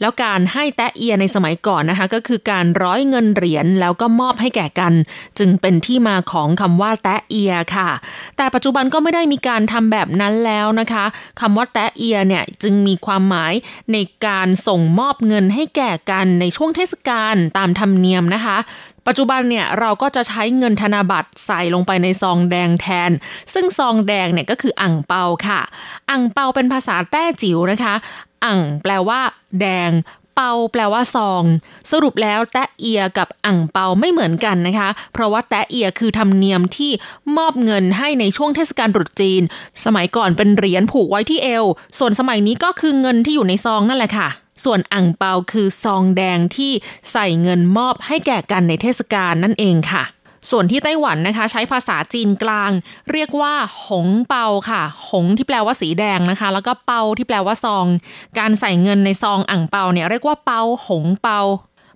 [0.00, 4.92] แล้วการให้แตะเอียในสมัยก่อนนะคะ ก็คือการร้อยเงินเหรียญแล้วก็มอบให้แก่กัน
[5.38, 7.88] จึงเป็นที่มาของคำว่าแตะเอียค่ะ
[8.36, 11.04] แต่ปัจจุบันก็ไม่ได้มีการทำแบบนั้นแล้วนะคะ
[11.40, 13.52] คำว่าแตะเอียเนี่ยจึงมีความหมาย
[13.92, 18.56] ในการส่งมอบเงินให้แก่กันในช่วงเทศกาลตามธรรมเนียมนะคะ
[19.06, 23.10] ปัจจุบันเนี่ยเราก็จะใช้เงินธนบัตรใส่ลงไปในซองแดงแทน
[23.54, 25.60] ซึ่งซองแดงเนี่ยก็คืออ่างเปาค่ะ
[26.10, 27.94] อ่างเปาเป็นภาษาแต้จิ๋วนะคะ
[28.44, 29.20] อ่างแปลว่า
[29.60, 29.92] แดง
[30.36, 31.42] เปาแปลว่าซอง
[31.90, 36.92] สรุปแล้วแตะเอียกับอ่างเปาไม่เหมือนกันนะคะ เพราะว่าแตะเอียคือธรรมเนียมที่
[37.36, 39.42] มอบเงินให้ในช่วงเทศกาลตรุษจีน
[39.84, 41.64] สมัยก่อนเป็นเหรียญผูกไว้ที่เอว
[41.98, 44.28] ส่วนสมัยนี้ก็คือเงินที่อยู่ในซองนั่นแหละค่ะ
[44.64, 46.72] ส่วนอ่างเปาคือซองแดงที่
[47.12, 50.04] ใส่เงินมอบให้แก่กันในเทศกาลนั่นเองค่ะ
[50.50, 52.70] ส่วนที่ไต้หวันนะคะใช้ภาษาจีนกลาง
[53.12, 53.54] เรียกว่า
[53.86, 57.86] หงเปาค่ะ หงที่แปลว่าสีแดงนะคะ แล้วก็เปาที่แปลว่าซอง
[58.38, 61.40] การใส่เงินในซองอ่างเปาเนี่ยเรียกว่าเปาหงเปา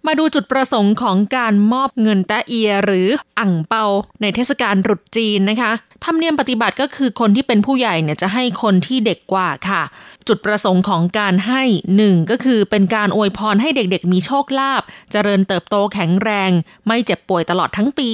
[0.07, 3.85] มาดูจุดประสงค์ของการมอบเงินแตะเอีย หรืออั่งเปา
[4.20, 5.72] ในเทศกาลรุษจีนนะคะ
[6.05, 9.83] ธรรมเนียมปฏิบัติก็คือคนที่เป็นผู้ใหญ่เนี่ยจะให้คนที่เด็กกว่าค่ะ
[10.29, 11.63] จุดประสงค์ของการให้
[11.97, 14.83] หนึ่งก็คือเป็นการอวยพรให้เด็กๆ มีโชคลาภ
[15.13, 16.51] เจริญเติบโตแข็งแรง
[16.87, 18.11] ไม่เจ็บป่วยตลอดทั้งปี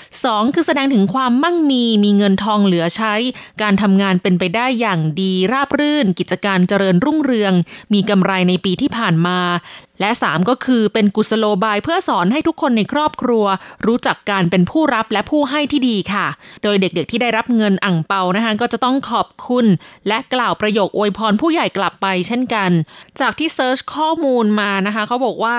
[0.00, 0.54] 2.
[0.54, 3.14] คือแสดงถึงความมั่งมีมีเงินทองเหลือใช้
[3.62, 7.52] การทำงานเป็นไปได้อย่างดีราบรื่น กิจการเจริญรุ่งเรือง
[7.92, 9.40] มีกำไรในปีที่ผ่านมา
[10.00, 13.44] และ 3 ก็คือเป็นกุศโลบายเพื่อสอนให้ทุกคนในครอบครัว
[13.86, 16.26] รู้จักการเป็นผู้รับและผู้ให้ที่ดีค่ะ
[16.62, 19.66] โดยเด็กๆ ที่ได้รับเงินอ่งเปานะคะก็จะต้องขอบคุณ
[20.08, 22.70] และกล่าวประโยคอวยพรผู้ใหญ่กลับไปเช่นกัน
[23.20, 25.56] จากที่เซิร์ชข้อมูลมานะคะเขาบอกว่า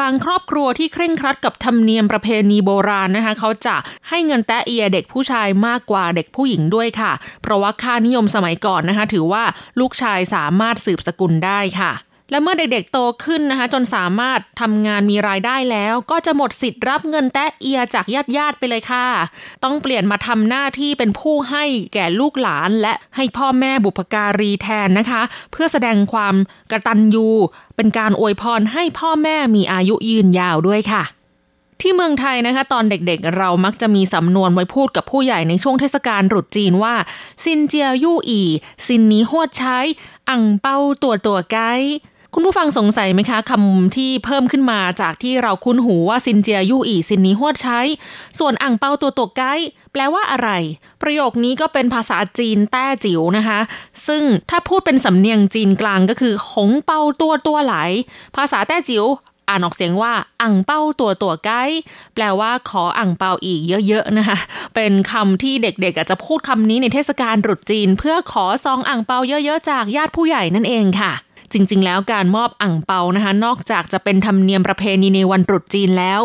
[0.00, 3.76] บางครอบครัวที่เคร่งครัดกับธรรมเนียมประเพณีโบราณนะคะเขาจะ
[4.08, 9.42] ให้เงินแตะเอียเด็กผู้ชายมากกว่าเด็กผู้หญิงด้วยค่ะ เพราะว่าค่านิยมสมัยก่อนนะคะ ถือว่า
[9.80, 11.92] ลูกชายสามารถสืบสกุลได้ค่ะ
[12.30, 19.06] และเมื่อเด็กๆโตขึ้นนะคะ จนสามารถทำงานมีรายได้แล้ว ก็จะหมดสิทธิ์รับเงินแตะเอียจากญาติญาติๆไปเลยค่ะ
[19.64, 26.34] ต้องเปลี่ยนมาทำหน้าที่เป็นผู้ให้แก่ลูกหลาน และให้พ่อแม่บุพการีแทนนะคะ เพื่อแสดงความ
[26.70, 27.28] กระตัญญู
[27.76, 31.04] เป็นการอวยพรให้พ่อแม่มีอายุยืนยาวด้วยค่ะ
[31.80, 36.94] ที่เมืองไทยนะคะ ตอนเด็กๆ เรามักจะมีสำนวนไว้พูดกับผู้ใหญ่ในช่วงเทศกาลตรุษจีนว่า
[37.44, 38.42] ซินเจียยู่อี
[38.86, 39.78] ซินนี้หวดใช้
[40.30, 41.58] อังเปาตัวตัวไก
[42.36, 47.80] คุณผู้ฟังสงสัยไหมคะคำที่เพิ่มขึ้นมาจากที่เราคุ้นหูว่าซินเจียยู่อีซินนี้หวดใช้
[48.38, 50.50] ส่วนอังเปาตัวตัวไกด์แปลว่าอะไร
[51.02, 53.60] ประโยคนี้ก็เป็นภาษาจีนแต้จิ๋วนะคะ
[54.06, 57.74] ซึ่งถ้าพูดเป็นสำเนียงจีนกลางก็คือหงเปาตัวตัวไหล
[58.36, 59.04] ภาษาแต้จิ๋ว
[59.48, 61.78] อ่านออกเสียงว่าอ่างเป้าตัวตัวไกด์
[62.14, 64.38] แปลว่าขออ่างเปาอีกเยอะๆนะคะ
[64.74, 71.14] เป็นคำที่เด็กๆอาจจะพูดคำนี้ในเทศกาลตรุษจีน เพื่อขอซองอ่างเปาเยอะๆจากญาติผู้ใหญ่นั่นเองค่ะ
[71.52, 76.20] จริง ๆ แล้วการมอบอ่งเปานะคะ นอกจากจะเป็นธรรมเนียมประเพณีในวันตรุษจีนแล้ว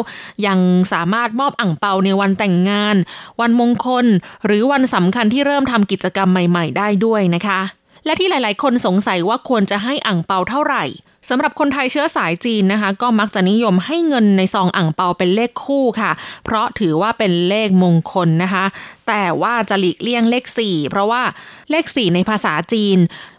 [0.48, 0.60] ยัง
[0.94, 2.96] สามารถมอบอ่งเปาในวันแต่งงาน
[3.40, 4.06] วันมงคล
[4.46, 7.60] หรือวันสำคัญที่เริ่มทำกิจกรรมใหม่ ๆ ได้ด้วยนะคะ
[8.06, 10.86] และที่หลาย ๆ คนสงสัยว่าควรจะให้อ่างเปาเท่าไหร่
[11.30, 16.12] สำหรับคนไทยเชื้อสายจีนนะคะ ก็มักจะนิยมให้เงินในซองอ่างเปาเป็นเลขคู่ค่ะ
[16.46, 18.66] เพราะถือว่าเป็นเลขมงคลนะคะ
[19.08, 21.22] แต่ว่าจะหลีกเลี่ยงเลข 4 เพราะว่า
[21.72, 22.98] เลข 4 ในภาษาจีน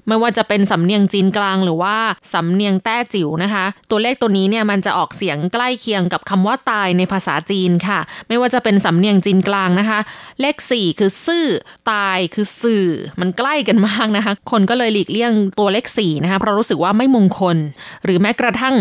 [0.09, 1.97] ไม่ว่าจะเป็นสำเนียงจีนกลางหรือว่า
[2.33, 9.99] สำเนียงแต้จิ๋วนะคะ ตัวเลขตัวนี้เนี่ยมันจะออกเสียงใกล้เคียงกับคำว่าตายในภาษาจีนค่ะ ไม่ว่าจะเป็นสำเนียงจีนกลางนะคะ
[10.41, 11.47] เลข 4 คือซื่อ
[11.93, 12.87] ตายคือสื่อ
[13.21, 17.57] มันใกล้กันมากนะคะ คนก็เลยหลีกเลี่ยงตัวเลข4นะคะเพราะรู้สึกว่าไม่มงคล
[18.05, 18.75] หรือแม้กระทั่ง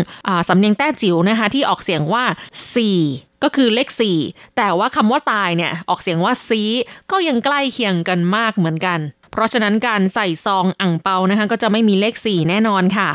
[0.48, 2.24] สำเนียงแต้จิ๋วนะคะ ที่ออกเสียงว่า
[2.84, 3.88] 4ก็คือเลข
[4.22, 6.62] 4 แต่ว่าคำว่าตายเนี่ย ออกเสียงว่าซี
[7.10, 8.98] ก็ยังใกล้เคียงกันมากเหมือนกัน
[9.30, 13.10] เพราะฉะนั้นการใส่ซองอ่งเปานะคะก็จะไม่มีเลข 4 แน่นอนค่ะ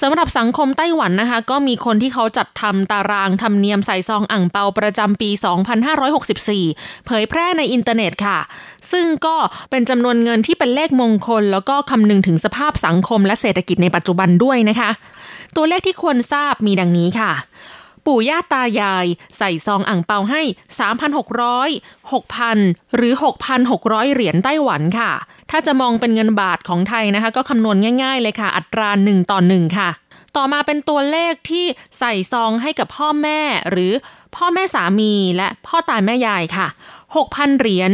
[0.00, 5.30] สำหรับสังคมไต้หวันนะคะ ก็มีคนที่เขาจัดทำตารางธรรมเนียมใส่ซองอ่งเปาประจำปี
[6.18, 8.38] 2564 เผยแพร่ในอินเทอร์เน็ตค่ะ
[8.92, 9.36] ซึ่งก็
[9.70, 14.90] เป็นจำนวนเงินที่เป็นเลขมงคล แล้วก็คำนึงถึงสภาพสังคมและเศรษฐกิจในปัจจุบันด้วยนะคะ
[15.56, 17.32] ตัวเลขที่ควรทราบมีดังนี้ค่ะ
[18.06, 19.06] ปู่ย่าตายาย
[19.38, 20.42] ใส่ซองอ่างเปาให้
[21.62, 23.12] 3,600 6,000 หรือ
[23.62, 25.10] 6,600 เหรียญไต้หวันค่ะ
[25.50, 29.90] ถ้าจะมองเป็นเงินบาทของไทยนะคะ ก็คำนวณง่าย ๆ เลยค่ะ อัตรา 1 ต่อ 1 ค่ะ
[30.36, 31.66] ต่อมาเป็นตัวเลขที่
[31.98, 33.92] ใส่ซองให้กับพ่อแม่หรือ
[34.36, 36.66] พ่อแม่สามีและพ่อตายแม่ยายค่ะ
[37.14, 37.92] 6,000 เหรียญ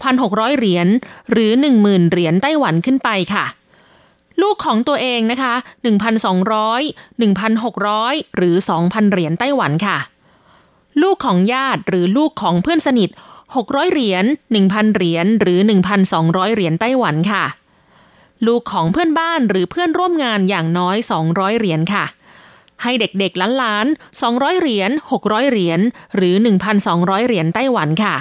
[0.00, 0.88] 6,600 เหรียญ
[1.32, 1.50] หรือ
[1.82, 3.44] 10,000 เหรียญไต้หวันขึ้นไปค่ะ
[4.42, 5.54] ลูกของตัวเองนะคะ
[6.34, 9.98] 1,200 1,600 หรือ 2,000 เหรียญไต้หวันค่ะ
[11.02, 13.10] ลูกของญาติหรือลูกของเพื่อนสนิท
[13.54, 14.24] 600 เหรียญ
[14.60, 15.58] 1,000 เหรียญ หรือ
[16.06, 17.44] 1,200 เหรียญไต้หวันค่ะ
[18.46, 22.04] ลูกของเพื่อนบ้านหรือเพื่อนร่วมงานอย่างน้อย 200 เหรียญค่ะ
[22.82, 24.90] ให้เด็กๆล้านๆ200 เหรียญ
[25.22, 25.80] 600 เหรียญ
[26.16, 26.34] หรือ
[26.80, 28.16] 1,200 เหรียญไต้หวันค่ะ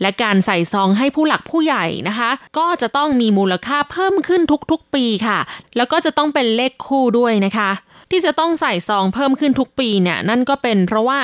[0.00, 5.38] และการใส่ซองให้ผู้หลักผู้ใหญ่นะคะ ก็จะต้องมีมูลค่าเพิ่มขึ้นทุกๆปีค่ะ
[5.76, 7.70] แล้วก็จะต้องเป็นเลขคู่ด้วยนะคะ
[8.10, 11.20] ที่จะต้องใส่ซองเพิ่มขึ้นทุกปีเนี่ยนั่นก็เป็นเพราะว่า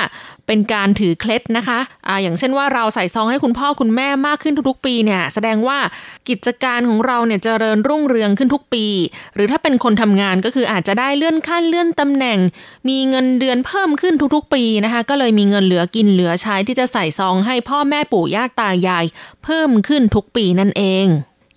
[0.47, 5.77] เป็นการถือเคล็ดนะคะอ่าอย่างเช่นว่าเราใส่ซองให้คุณพ่อคุณแม่มากขึ้นทุกๆปีเนี่ยแสดงว่า
[6.29, 8.85] กิจการของเราเนี่ยเจริญรุ่งเรืองขึ้นทุกปี
[9.35, 12.39] หรือถ้าเป็นคนทำงานก็คืออาจจะได้เลื่อนขั้นเลื่อนตำแหน่ง
[12.89, 19.05] มีเงินเดือนเพิ่มขึ้นทุกๆ ปีนะคะก็เลยมีเงินเหลือกินเหลือใช้ที่จะใส่ซองให้พ่อแม่ปู่ย่าตายาย
[19.43, 21.07] เพิ่มขึ้นทุกปีนั่นเอง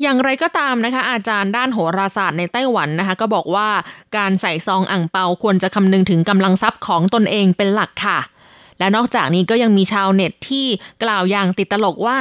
[0.03, 3.69] อย่างไรก็ตามนะคะ อาจารย์ด้านโหราศาสตร์ในไต้หวันนะคะ ก็บอกว่า
[4.17, 8.21] การใส่ซองอ่างเปาควรจะคำนึงถึงกำลังทรัพย์ของตนเองเป็นหลักค่ะ
[8.79, 10.67] และนอกจากนี้ก็ยังมีชาวเน็ตที่
[11.03, 12.19] กล่าวอย่างติดตลกว่า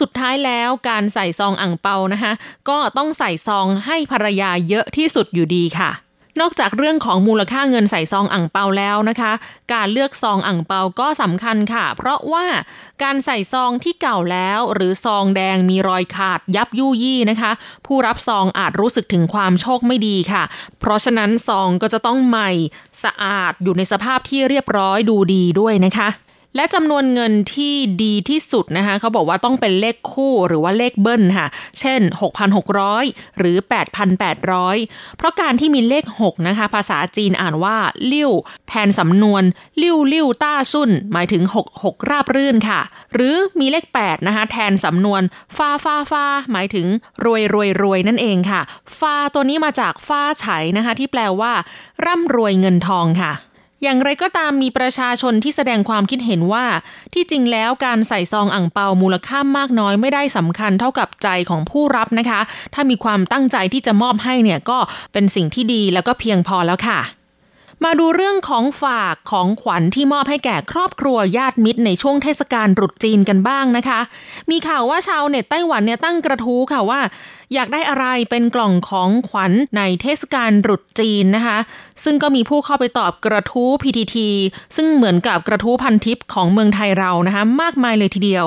[0.00, 2.32] สุดท้ายแล้วการใส่ซองอ่างเปานะคะ
[2.68, 5.90] ก็ต้องใส่ซองให้ภรรยาเยอะที่สุดอยู่ดีค่ะ
[6.40, 9.32] นอกจากเรื่องของมูลค่าเงินใส่ซองอ่างเปาแล้วนะคะ
[9.72, 12.46] การเลือกซองอ่างเปาก็สำคัญค่ะ เพราะว่า
[13.02, 17.52] การใส่ซองที่เก่าแล้วหรือซองแดงมีรอยขาดยับยุยี่นะคะ
[17.86, 20.42] ผู้รับซองอาจรู้สึกถึงความโชคไม่ดีค่ะ
[20.80, 22.50] เพราะฉะนั้นซองก็จะต้องใหม่
[23.04, 26.08] สะอาดอยู่ในสภาพที่เรียบร้อยดูดีด้วยนะคะ
[26.56, 31.46] และจำนวนเงินที่ดีที่สุดนะคะเขาบอกว่าต้องเป็นเลขคู่หรือว่าเลขเบิ้ลค่ะ
[31.80, 32.00] เช่น
[32.64, 33.56] 6,600 หรือ
[34.36, 37.76] 8,800 เพราะการที่มีเลข 6 นะคะ ภาษาจีนอ่านว่า
[38.12, 38.30] ลิ่ว
[38.68, 39.42] แทนสำนวน
[39.82, 42.80] ลิ่วลิ่วต้าซุ่น หมายถึง 6 6 ราบรื่นค่ะ
[43.14, 45.22] หรือมีเลข 8 นะคะ แทนสำนวน
[45.56, 46.86] ฟาฟาฟาหมายถึง
[47.24, 48.60] รวยรวยรวยนั่นเองค่ะ
[48.98, 51.52] ฟาตัวนี้มาจากฟ้าไฉนะคะ ที่แปลว่า
[52.06, 53.32] ร่ำรวยเงินทองค่ะ
[53.82, 56.66] อย่างไรก็ตามมีประชาชนที่แสดงความคิดเห็นว่า
[57.14, 62.40] ที่จริงแล้วการใส่ซองอ่างเปามูลค่ามากน้อยไม่ได้สำคัญเท่ากับใจของผู้รับนะคะ
[62.74, 64.78] ถ้ามีความตั้งใจที่จะมอบให้เนี่ยก็
[65.12, 67.00] เป็นสิ่งที่ดีแล้วก็เพียงพอแล้วค่ะ
[67.84, 74.00] มาดูเรื่องของฝากของขวัญที่มอบให้แก่ครอบครัวญาติมิตรในช่วงเทศกาลตรุษจีนกันบ้างนะคะ
[74.50, 77.00] มีข่าวว่าชาวเน็ตไต้หวันเนี่ยตั้งกระทู้ค่ะว่า
[77.54, 81.58] อยากได้อะไรเป็นกล่องของขวัญในเทศกาลรุษจีนนะคะ
[82.04, 84.16] ซึ่งก็มีผู้เข้าไปตอบกระทู้ PTT
[84.76, 88.44] ซึ่งเหมือนกับกระทู้พันทิปของเมืองไทยเรานะคะ มากมายเลยทีเดียว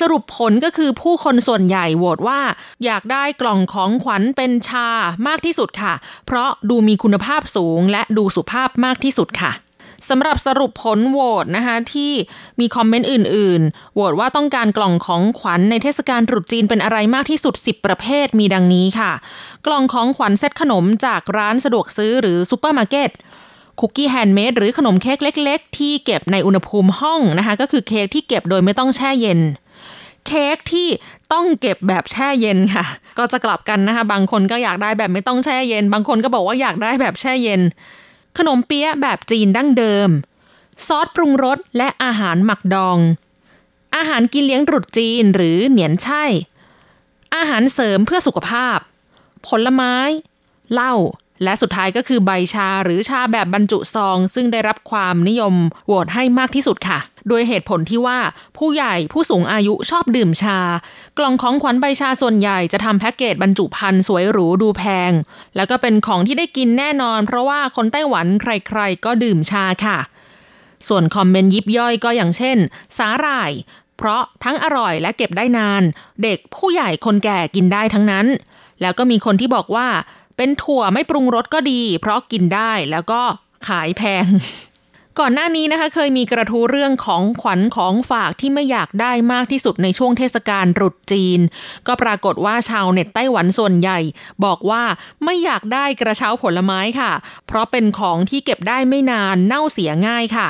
[0.00, 2.40] สรุปผลก็คือผู้คนส่วนใหญ่โหวตว่า
[2.84, 4.88] อยากได้กล่องของขวัญเป็นชา
[5.26, 5.94] มากที่สุดค่ะ
[6.26, 9.52] เพราะดูมีคุณภาพสูงและดูสุภาพมากที่สุดค่ะ
[10.08, 12.12] สำหรับสรุปผลโหวตนะคะที่
[12.60, 19.12] มี comment อื่น ๆ โหวตว่าต้องการกล่องของขวัญในเทศกาลตรุษจีนเป็นอะไรมากที่สุด 10 ประเภทมีดังนี้ค่ะ
[19.66, 23.10] กล่องของขวัญเซตขนมจากร้านสะดวกซื้อหรือซูเปอร์มาร์เก็ต
[23.80, 29.40] คุกกี้ handmade หรือขนมเค้กเล็ก ๆ ที่เก็บในอุณหภูมิห้องนะคะก็คือเค้กที่เก็บโดยไม่ต้องแช่เย็น
[30.26, 30.88] เค้กที่
[31.32, 32.84] ต้องเก็บแบบแช่เย็นค่ะ
[33.18, 37.60] ก็จะกลับกันนะคะ บางคนก็อยากได้แบบไม่ต้องแช่เย็น บางคนก็บอกว่าอยากได้แบบแช่เย็น
[38.38, 40.08] ขนมเปี๊ยะแบบจีนดั้งเดิม
[40.86, 42.98] ซอสปรุงรสและอาหารหมักดอง
[43.96, 46.24] อาหารกินเลี้ยงตรุษจีนหรือเหนียนไช่
[47.36, 48.78] อาหารเสริมเพื่อสุขภาพ
[49.46, 49.94] ผลไม้
[50.72, 50.94] เหล้า
[51.44, 55.54] และสุดท้ายก็คือใบชาหรือชาแบบบรรจุซอง ซึ่งได้รับความนิยม
[55.86, 58.18] โหวตให้มากที่สุดค่ะ โดยเหตุผลที่ว่า
[58.58, 60.58] ผู้ใหญ่ผู้สูงอายุชอบดื่มชา
[61.18, 65.12] กล่องของขวัญใบชาส่วนใหญ่จะทำแพ็กเกจบรรจุภัณฑ์สวยหรูดูแพง
[65.56, 69.98] แล้วก็เป็นของที่ได้กินแน่นอน เพราะว่าคนไต้หวันใครๆก็ดื่มชาค่ะ
[70.88, 72.58] ส่วนคอมเมนต์ยิบย่อยก็อย่างเช่น
[72.98, 73.50] สาหร่าย
[73.96, 75.82] เพราะทั้งอร่อยและเก็บได้นาน
[76.22, 78.26] เด็กผู้ใหญ่คนแก่กินได้ทั้งนั้น
[78.80, 79.88] แล้วก็มีคนที่บอกว่า
[80.36, 83.20] เป็นถั่วไม่ปรุงรสก็ดี เพราะกินได้แล้วก็
[83.68, 84.26] ขายแพง
[85.20, 91.40] ก่อนหน้านี้นะคะเคยมีกระทู้เรื่องของขวัญของฝากที่ไม่อยากได้มากที่สุดในช่วงเทศกาลตรุษจีน
[91.86, 93.98] ก็ปรากฏว่าชาวเน็ตไต้หวันส่วนใหญ่
[94.44, 94.82] บอกว่า
[95.24, 97.12] ไม่อยากได้กระเช้าผลไม้ค่ะ
[97.46, 100.48] เพราะเป็นของที่เก็บได้ไม่นานเน่าเสียง่ายค่ะ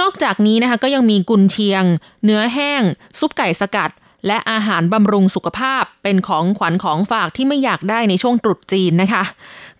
[0.00, 1.84] นอกจากนี้นะคะก็ยังมีกุนเชียง
[2.24, 2.82] เนื้อแห้ง
[3.18, 3.90] ซุปไก่สกัด
[4.26, 9.22] และอาหารบำรุงสุขภาพเป็นของขวัญของฝากที่ไม่อยากได้ในช่วงตรุษจีนนะคะ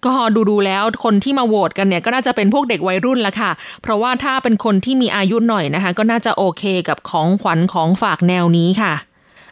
[0.07, 3.51] ก็ดูดูแล้วคนที่มาโหวตกันเนี่ยก็น่าจะเป็นพวกเด็กวัยรุ่นละค่ะ
[3.83, 8.95] เพราะว่าถ้าเป็นคนที่มีอายุหน่อยนะคะ ก็น่าจะโอเคกับของขวัญของฝากแนวนี้ค่ะ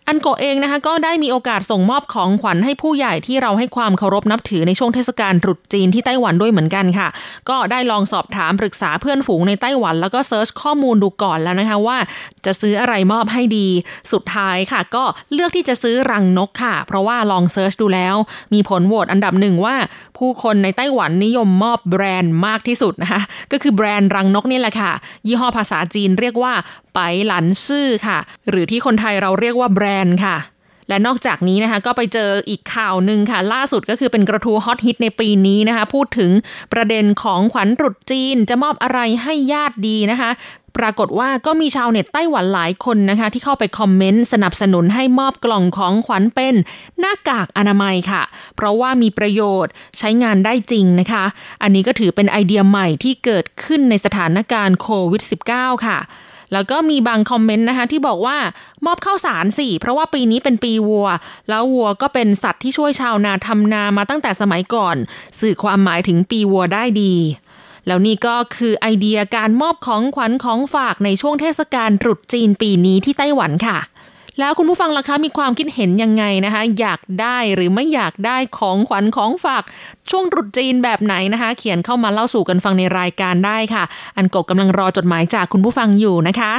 [0.06, 7.08] อันโกเองนะคะก็ได้มีโอกาสส่งมอบของขวัญให้ผู้ใหญ่ที่เราให้ความเคารพนับถือในช่วงเทศกาลตรุษจีนที่ไต้หวันด้วยเหมือนกันค่ะ
[7.48, 11.98] ก็ได้ลองสอบถามปรึกษาเพื่อนฝูงในไต้หวัน แล้วก็ search ข้อมูลดูก่อนแล้วนะคะว่า
[12.46, 13.68] จะซื้ออะไรมอบให้ดี
[14.12, 18.16] สุดท้ายค่ะ ก็เลือกที่จะซื้อรังนกค่ะ เพราะว่าลอง search ดูแล้ว
[18.54, 19.74] มีผลโหวตอันดับหนึ่งว่า
[20.20, 23.20] ผู้คนในไต้หวันนิยมมอบแบรนด์มากที่สุดนะคะ
[23.52, 24.92] ก็คือแบรนด์รังนกนี่แหละค่ะ
[25.26, 26.52] ยี่ห้อภาษาจีนเรียกว่า
[26.94, 28.18] ไปหลันซื่อค่ะ
[28.50, 30.36] หรือที่คนไทยเราเรียกว่าแบรนด์ค่ะ
[30.90, 36.30] และนอกจากนี้นะคะก็ไปเจออีกข่าวหนึ่งค่ะ ล่าสุดก็คือเป็นกระทู้ฮอตฮิตในปีนี้นะคะ พูดถึง
[36.72, 40.30] ประเด็นของขวัญตรุษจีนจะมอบอะไรให้ญาติดีนะคะ
[40.78, 46.54] ปรากฏว่าก็มีชาวเน็ตไต้หวันหลายคนนะคะ ที่เข้าไปคอมเมนต์สนับสนุนให้มอบกล่องของขวัญเป็น
[46.98, 48.22] หน้ากากอนามัยค่ะ
[48.56, 51.24] เพราะว่ามีประโยชน์ใช้งานได้จริงนะคะ
[51.62, 55.22] อันนี้ก็ถือเป็นไอเดียใหม่ที่เกิดขึ้นในสถานการณ์โควิด
[55.54, 55.98] -19 ค่ะ
[56.52, 58.36] แล้วก็มีบางคอมเมนต์นะคะที่บอกว่า
[58.86, 61.08] มอบข้าวสารสิเพราะว่าปีนี้เป็นปีวัว
[61.48, 64.96] แล้ววัวก็เป็นสัตว์ที่ช่วยชาวนาทำนามาตั้งแต่สมัยก่อน
[65.40, 67.14] สื่อความหมายถึงปีวัวได้ดี
[67.86, 73.78] แล้วนี่ก็คือไอเดียการมอบของขวัญของฝากในช่วงเทศกาลตรุษจีนปีนี้ที่ไต้หวันค่ะ
[74.40, 79.62] แล้วคุณผู้ฟังล่ะคะมีความคิดเห็นยังไงนะคะ อยากได้หรือไม่อยากได้ของขวัญของฝาก
[80.10, 83.84] ช่วงตรุษจีนแบบไหนนะคะ เขียนเข้ามาเล่าสู่กันฟังในรายการได้ค่ะ
[84.16, 86.52] อันกบกำลังรอจดหมายจากคุณผู้ฟังอยู่นะคะ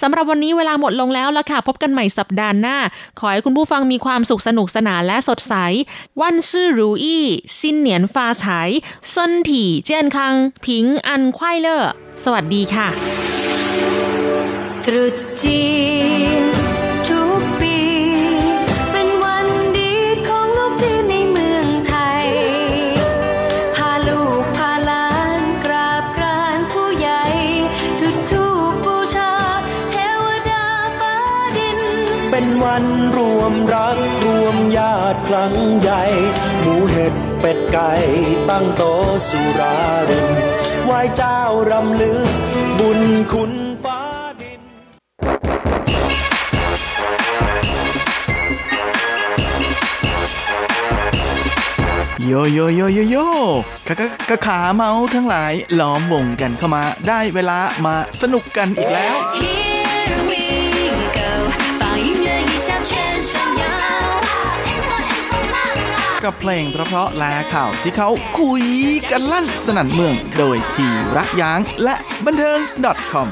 [0.00, 2.76] สำหรับวันนี้เวลาหมดลงแล้วละค่ะ พบกันใหม่สัปดาห์หน้า
[3.18, 5.54] ขอให้คุณผู้ฟังมีความสุขสนุกสนานและสดใส
[6.20, 7.24] วันชื่อรูอี้
[7.58, 8.70] ซินเหนียนฟ้าฉาย
[9.10, 11.84] เซินถี่เจียนคัง ผิงอันควายเลอ
[12.24, 12.88] สวัสดีค่ะ
[14.84, 15.60] ตรุษจี
[16.06, 16.07] น
[32.40, 36.02] เป็นวันรวมรักรวมญาติครั้งใหญ่
[36.60, 37.92] หมูเห็ดเป็ดไก่
[38.48, 38.98] ตั้งโตะ
[39.28, 39.76] สุรา
[40.10, 40.28] ริน
[40.86, 42.28] ไหวเจ้ารำลึก
[42.78, 43.00] บุญ
[43.32, 43.52] คุณ
[43.84, 44.00] ฟ้า
[44.40, 44.62] ดิน
[52.26, 53.16] โยโยโยโยโย
[53.88, 59.67] กะกะกะขาเมาทั้งหลายล้อมวงกันเข้ามาได้เวลามาสนุกกันอีกแล้ว
[66.24, 68.64] กับเพลงเพราะๆและข่าวที่เขาคุย
[69.10, 72.58] กันลั่นสนั่นเมือง โดยทีรักยางและบันเทิง
[73.10, 73.28] .com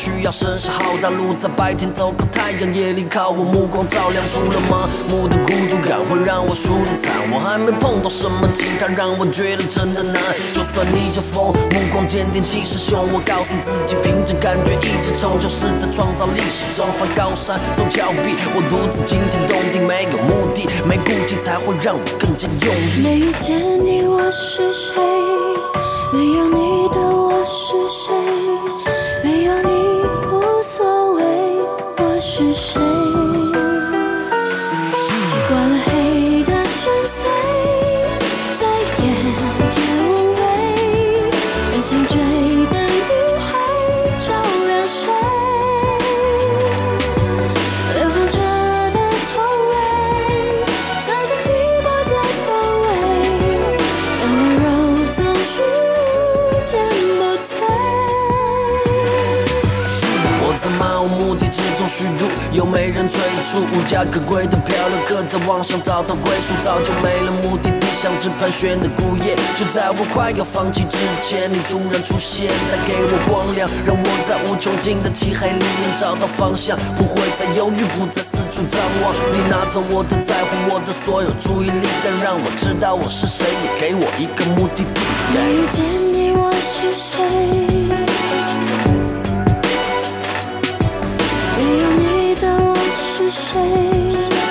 [0.00, 7.12] 需要声势浩大，路在白天走，靠太阳夜里靠我，目光照亮出了麻木的孤独感，会让我输的惨。
[7.30, 10.16] 我还没碰到什么其他，让我觉得真的难。
[10.54, 18.32] 就算逆着风，目光坚定，气势汹，我告诉自己，凭着感觉一直冲，就是在创造历史中翻高山走峭壁。
[18.56, 23.04] 我独自惊天动地，没有目的，没顾忌，才会让我更加用力。
[23.04, 23.52] 没遇见
[23.84, 24.96] 你，我是谁？
[26.10, 28.39] 没有你的我是谁？
[35.28, 35.88] 习惯了黑
[36.44, 37.22] 的深邃，
[38.58, 38.62] 再
[38.98, 39.04] 也
[39.76, 40.38] 也无畏，
[41.70, 42.14] 担心追
[42.66, 43.08] 的余
[43.46, 43.48] 晖
[44.20, 44.28] 照
[44.66, 44.98] 亮谁？
[47.94, 48.36] 流放者
[48.94, 48.98] 的
[49.32, 49.32] 痛
[49.70, 49.74] 泪，
[51.06, 51.46] 藏着寂
[51.82, 52.12] 寞在
[52.44, 52.48] 风
[52.82, 52.84] 味，
[54.20, 54.64] 但温柔
[55.16, 55.52] 总是
[56.38, 56.70] 无坚
[57.18, 57.52] 不摧。
[60.42, 61.80] 我在漫无目的之中，
[62.52, 63.16] 又没人催
[63.50, 69.36] 促，无家可归的漂流客在网上找到归宿，早就没了目的地，像只盘旋的孤雁。
[69.56, 79.14] 就在我快要放弃之前，你突然出现，带给我光亮，让我在无穷尽的漆黑里面找到方向，不会再犹豫，不再四处张望。
[79.30, 85.06] 你拿走我的在乎，我的所有注意力，但让我知道我是谁，也给我一个目的地。
[85.32, 87.22] 没遇见你，我是谁？
[93.30, 94.49] 谁？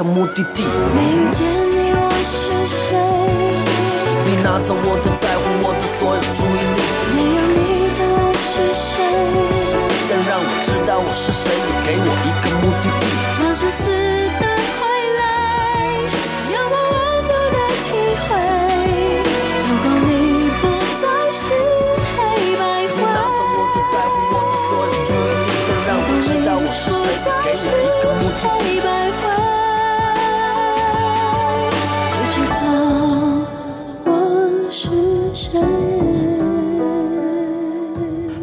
[0.00, 0.64] 个目的地。
[0.94, 2.32] 没遇见你，我是
[2.66, 2.96] 谁？
[4.24, 5.29] 你拿走我的在乎，我的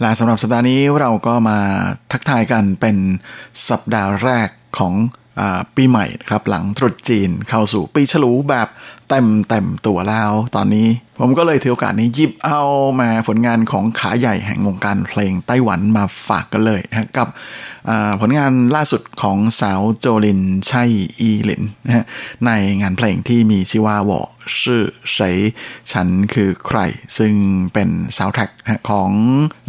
[0.00, 1.58] และสำหรับสัปดาห์นี้เราก็มา
[2.12, 2.96] ทักทายกันเป็น
[3.68, 4.94] สัปดาห์แรกของ
[5.76, 8.68] ปีใหม่ครับหลังตรุษจีนเข้าสู่ปีฉลูแบบ
[9.08, 12.62] เต็มเต็มตัวแล้วตอนนี้ ผมก็เลยถือโอกาสนี้หยิบเอา
[13.00, 17.28] มาผลงานของขาใหญ่แห่งวงการเพลงไต้หวันมาฝากกันเลยนะกับ
[18.20, 20.84] ผลงานล่าสุดของสาวโจลินไช่
[21.20, 22.06] อีหลินนะ
[22.46, 24.20] ในงานเพลงที่มีชื่อว่าวอ
[24.62, 24.84] ชื่อ
[25.14, 25.20] ใส
[25.92, 26.78] ฉันคือใคร
[27.18, 27.32] ซึ่ง
[27.74, 28.50] เป็นซาวด์แทร็ก
[28.90, 29.10] ของ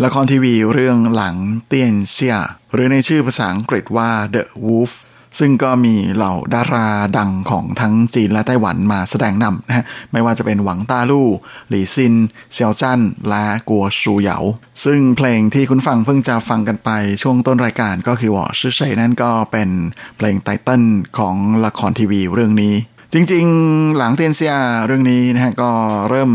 [0.03, 1.35] ละครทีวีเรื่องหลัง
[1.67, 2.37] เตียนเซีย
[2.73, 4.93] หรือในชื่อภาษาอังกฤษว่า The Wolf
[5.39, 11.27] ซึ่งก็มีเหล่าดาราดังของทั้งจีนและไต้หวันมาแสดงนำนะฮะ ไม่ว่าจะเป็นหวังต้าลู่
[11.69, 12.13] หลี่ซิน
[12.53, 14.37] เซียวจันและกัวชูเหยา
[14.85, 16.89] ซึ่งเพลงที่คุณฟังเพิ่งจะฟังกันไป
[17.21, 19.69] ช่วงต้นรายการก็คือ我是谁นั่นก็เป็น
[20.17, 20.83] เพลง title
[21.17, 22.73] ของละครทีวีเรื่องนี้
[23.13, 24.55] จริงๆ หลังเทนเซีย
[24.85, 25.71] เรื่องนี้นะฮะก็
[26.09, 26.29] เริ่ม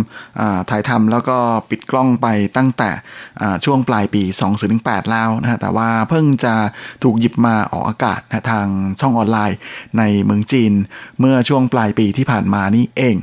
[0.71, 1.39] ถ่ายทำแล้วก็
[1.71, 2.91] ปิดกล้องไปตั้งแต่
[3.65, 4.23] ช่วงปลายปี
[4.67, 6.55] 2018แล้วนะฮะแต่ว่าเพิ่งจะ
[7.03, 8.67] ถูกหยิบมาออกอากาศนะทาง
[9.01, 9.59] ช่องออนไลน์
[9.99, 10.73] ในเมืองจีน
[11.21, 13.17] เมื่อช่วงปลายปีที่ผ่านมานี่เอง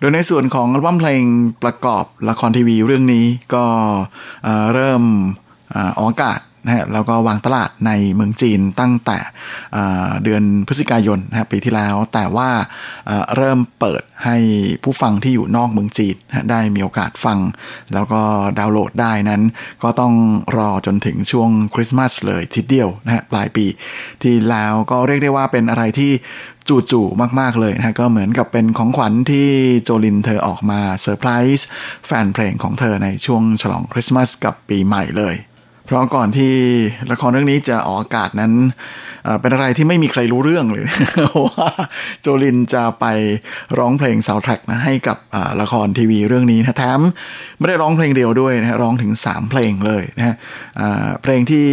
[0.00, 1.22] โดยในส่วนของอัลบั้มเพลง
[1.62, 3.64] ประกอบละครทีวีเรื่องนี้ก็
[4.74, 5.02] เริ่ม
[5.96, 6.38] ออกอากาศ
[6.68, 9.18] นะฮะแล้วก็วางตลาดในเมืองจีนตั้งแต่
[10.24, 12.50] เดือนพฤศจิกายนนะปีที่แล้ว แต่ว่า
[13.36, 14.36] เริ่มเปิดให้
[14.82, 16.16] ผู้ฟังที่อยู่นอกเมืองจีน
[16.50, 17.38] ได้มีโอกาสฟัง
[17.94, 18.20] แล้วก็
[18.58, 19.42] ดาวน์โหลดได้นั้น
[19.82, 20.14] ก็ต้อง
[20.56, 23.66] รอจนถึงช่วงคริสต์มาสเลยทีเดียวนะฮะปลายปี
[24.22, 26.12] ที่แล้วก็เรียกได้ว่าเป็นอะไรที่
[26.92, 29.48] จู่ๆมาก ๆ เลยนะก็เหมือนกับเป็นของขวัญที่
[29.82, 31.66] โจลินเธอออกมาเซอร์ไพรส์
[32.06, 35.34] แฟนเพลงของเธอในช่วงฉลองคริสต์มาสกับปีใหม่เลย
[35.88, 36.54] เพราะก่อนที่
[37.10, 38.52] ละครเรื่องนี้จะออกอากาศนั้น
[39.40, 40.84] เป็นอะไรที่ไม่มีใครรู้เรื่องเลย
[41.46, 41.70] ว่า
[42.20, 43.04] โจลินจะไป
[43.78, 45.18] ร้องเพลงซาวแทร็กนะให้กับ
[45.60, 47.00] ละครทีวีเรื่องนี้นะแถม
[47.58, 50.36] ไม่ได้ร้องเพลงเดียวด้วยนะร้องถึง 3 เพลงเลยนะฮะ
[51.22, 51.66] เพลงที่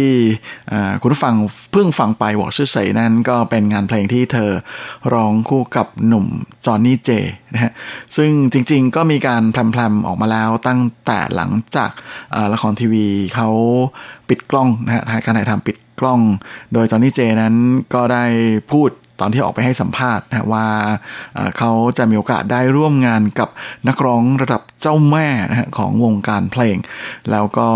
[1.02, 1.34] คุณฟัง
[1.72, 4.50] เพิ่งฟังไปวอกชื่อใส่นั้นก็เป็นงานเพลงที่เธอ
[5.14, 6.26] ร้องคู่กับหนุ่ม
[6.66, 7.10] จอห์นนี่เจ
[7.54, 7.72] นะฮะ
[8.16, 11.90] ซึ่งจริงๆก็มีการแพรมๆออกมาแล้วตั้งแต่หลังจาก
[12.52, 13.48] ละครทีวีเขา
[14.28, 16.20] ปิดกล้องนะฮะการถ่ายทำปิดกล้อง
[16.72, 17.54] โดยจอห์นนี่เจนั้น
[17.94, 18.24] ก็ได้
[18.72, 18.90] พูด
[19.20, 20.66] ตอนที่ออกไปให้สัมภาษณ์นะว่า
[21.58, 23.48] เขาจะมีโอกาสได้ร่วมงานกับ
[23.88, 26.76] นักร้องระดับเจ้าแม่นะของวงการเพลง
[27.30, 27.68] แล้วก็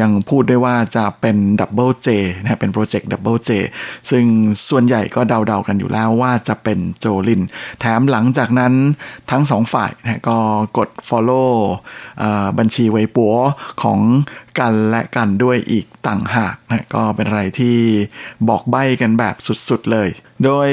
[0.00, 2.08] ยังพูดได้ว่าจะเป็น Double J
[2.40, 3.50] นะเป็นโปรเจกต์ Double J
[4.10, 4.24] ซึ่ง
[4.68, 7.42] ส่วนใหญ่ก็เดาๆกันอยู่แล้วว่าจะเป็นโจลิน
[7.80, 8.72] แถมหลังจากนั้น
[9.30, 10.38] ทั้งสองฝ่ายนะก็
[10.78, 11.52] กด Follow
[12.58, 13.34] บัญชีไวปัว
[13.82, 13.98] ของ
[14.60, 17.76] กันและกันด้วยอีกต่างหากนะก็เป็นอะไรที่
[18.48, 19.34] บอกใบ้กันแบบ
[19.68, 20.08] สุดๆเลย
[20.44, 20.70] โดย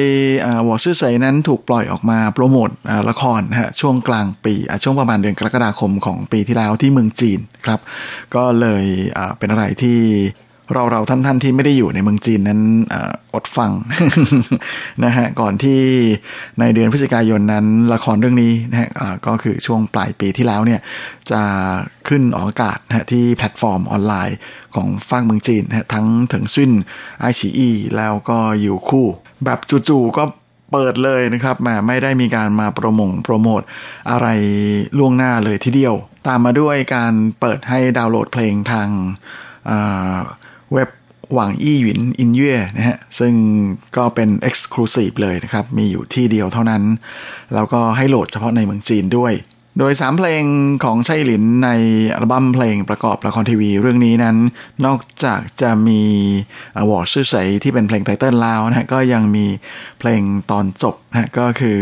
[0.68, 2.70] วอชื่อใสนั้นถูกปล่อยออกมาโปรโมท
[3.10, 7.80] ละครนะฮะช่วงกลางปีช่วงประมาณเดือนกรกฎาคมของปีที่แล้วที่เมืองจีนครับ
[8.36, 8.86] ก็เลย
[9.38, 10.00] เป็นอะไรที่
[10.74, 12.62] เราเราท่านท่านที่ไม่ได้อยู่ในเมืองจีนนั้น
[13.36, 13.72] อดฟัง
[15.04, 15.82] นะฮะก่อนที่
[16.60, 18.90] ในเดือนพฤศจิกายนนั้น ละครเรื่องนี้นะฮะ
[19.28, 20.82] ก็คือช่วงปลายปีที่แล้วเนี่ย
[21.32, 21.42] จะ
[22.08, 24.38] ขึ้นออกอากาศนะฮะที่แพลตฟอร์มออนไลน์
[24.76, 26.72] ของฝั่งเมืองจีนนะฮะทั้งเถิงซวิ่น
[27.20, 29.08] ไอฉีอี้แล้วก็โยวคู่
[29.46, 29.60] แบบ
[29.90, 30.24] จู่ๆก็
[30.72, 33.62] เปิดเลยนะครับมาไม่ได้มีการมาโปรโมงโปรโมท
[34.12, 34.28] อะไร
[34.98, 35.96] ล่วงหน้าเลยทีเดียว
[36.28, 38.90] ตามมาด้วยการเปิดให้ดาวน์โหลดเพลงทาง
[40.74, 40.90] เว็บ
[41.34, 43.34] หวังอี้หวินอินเย่นะฮะซึ่ง
[43.98, 46.84] ก็เป็น Exclusive เลยนะครับ มีอยู่ที่เดียวเท่านั้น
[47.54, 49.34] แล้วก็ให้โหลดเฉพาะในเมืองจีนด้วย
[49.80, 50.44] โดย 3 เพลง
[50.84, 51.70] ของไช่หลินใน
[52.14, 54.38] อัลบั้มเพลงประกอบละครทีวีเรื่องนี้นั้น
[54.86, 56.02] นอกจากจะมี
[56.90, 59.46] วอร์ชื่อใสที่เป็นเพลงไตเติ้ลแล้วนะก็ยังมี
[60.00, 61.80] เพลงตอนจบนะก็คือ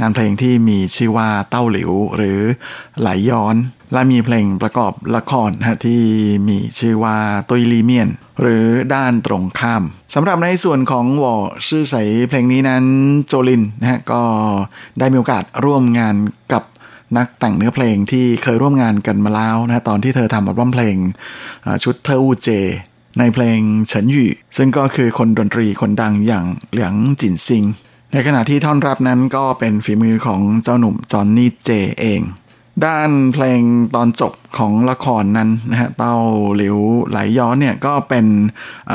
[0.00, 2.38] งานเพลงที่มีชื่อว่าเต้าหลิวหรือ
[3.00, 3.56] ไหลยย้อน
[3.92, 6.02] และมีเพลงประกอบละครนะที่
[6.48, 7.16] มีชื่อว่า
[7.48, 8.08] ตุยลีเมียน
[8.40, 8.64] หรือ
[8.94, 9.82] ด้านตรงข้าม
[10.14, 11.34] สำหรับในส่วนของวอ
[11.68, 11.96] ชื่อใส
[12.28, 12.84] เพลงนี้นั้น
[13.26, 14.22] โจลินนะฮะก็
[14.98, 16.16] ได้มีโอกาสร่วมงาน
[16.52, 16.62] กับ
[17.16, 20.96] นักแต่งเนื้อเพลงที่เคยร่วมงานกันมาแล้วนะตอนที่เธอทำอัลบั้มเพลง
[21.84, 22.48] ชุดเทอูเจ
[23.18, 23.58] ในเพลง
[23.88, 27.64] เฉินหยู่ซึ่งก็คือคนดนตรีคนดังอย่างเหลียงจินซิง
[28.12, 31.70] ในขณะที่ท่อนรับนั้นก็เป็นฝีมือของเจ้าหนุ่มจอนนี่เจ
[32.00, 32.20] เอง
[32.84, 33.60] ด้านเพลง
[33.94, 36.16] ตอนจบของละครนั้นนะฮะเต้า
[36.56, 36.76] หลิว
[37.10, 38.26] ไหลย้อนเนี่ยก็เป็น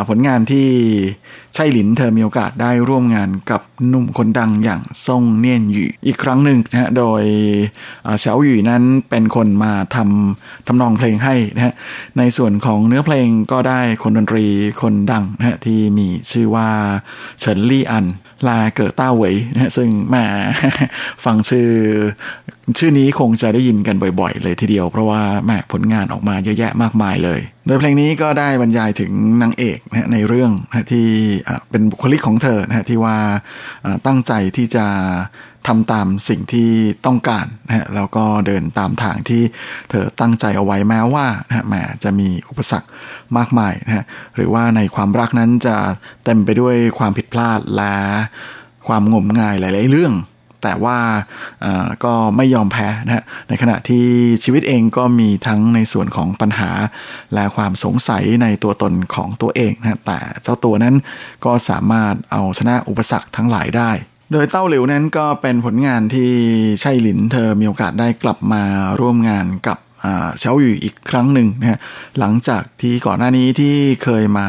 [0.10, 0.68] ผลงานที่
[1.56, 7.24] ใช่หลินเธอมีโอกาสได้ร่วมงานกับหนุ่มคนดังอย่างซ่งเนียนหยู่อีกครั้งหนึ่งนะฮะโดย
[8.20, 11.74] เฉาหยู่นั้นเป็นคนมาทำทำนองเพลงให้นะฮะ
[12.18, 14.46] ในส่วนของเนื้อเพลงก็ได้คนดนตรี
[14.82, 16.70] คนดังนะฮะที่มีชื่อว่า
[17.40, 18.06] เฉินลี่อัน
[18.48, 20.26] ลาเกิดต้าเวยนะซึ่งมา
[21.26, 21.70] ฟังชื่อ
[22.80, 29.12] ชื่อนี้คงจะได้ยินกันบ่อยๆ เลยทีเดียว เพราะว่าแม่ผลงานออกมาเยอะแยะมากมายเลย โดยเพลงนี้ก็ได้บรรยายถึง
[29.42, 31.08] นางเอกนะในเรื่องนะที่
[31.70, 33.18] เป็นบุคลิกของเธอนะที่ว่า
[34.06, 34.86] ตั้งใจที่จะ
[35.68, 36.70] ทำตามสิ่งที่
[37.06, 39.42] ต้องการนะฮะแล้วก็เดินตามทางที่
[39.90, 42.88] เธอตั้งใจเอาไว้แม้ว่านะฮะแหมจะมีอุปสรรค
[43.38, 44.06] มากมายนะฮะ
[44.36, 45.78] หรือว่าในความรักนั้นจะ
[46.26, 47.96] เต็มไปด้วยความผิดพลาดและ
[48.88, 50.16] ความงมงายหลาย ๆ เรื่อง
[50.66, 50.98] แต่ว่า
[52.06, 54.06] ก็ไม่ยอมแพ้นะฮะในขณะที่
[54.44, 56.72] ชีวิตเองก็มีทั้งในส่วนของปัญหา
[57.34, 60.96] และความสงสัยในตัวตนของตัวเองนะแต่เจ้าตัวนั้น
[61.46, 63.92] ก็สามารถเอาชนะอุปสรรคทั้งหลายได้
[64.34, 66.32] โดยเต้าหลิวนั้นก็เป็นผลงานที่
[66.82, 68.64] ไช่หลินเธอมีโอกาสได้กลับมา
[69.00, 69.78] ร่วมงานกับ
[70.40, 71.80] เฉาอยู่อีกครั้งหนึ่งนะฮะ
[72.20, 74.48] หลังจากที่ก่อนหน้านี้ที่เคยมา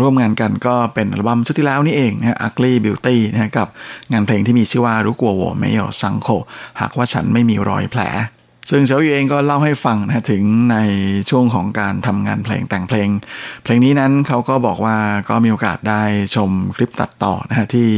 [0.00, 3.68] ร่วมงานกันก็เป็นอัลบั้มชุดที่แล้วนี่เองนะฮะ Ugly Beauty นะกับ
[4.12, 6.28] งานเพลงที่มีชื่อว่ารู้กลัวโวไม่ยอสังโค
[6.80, 8.02] หากว่าฉันไม่มีรอยแผล
[8.70, 10.42] ซึ่งเฉาอยู่เองก็เล่าให้ฟังนะถึง
[10.72, 10.76] ใน
[11.30, 13.08] ช่วงของการทำงานเพลงแต่งเพลง
[13.64, 14.96] เพลงนี้นั้นเขาก็บอกว่า
[15.28, 16.02] ก็มีโอกาสได้
[16.34, 17.88] ชมคลิปตัดต่อนะฮะที่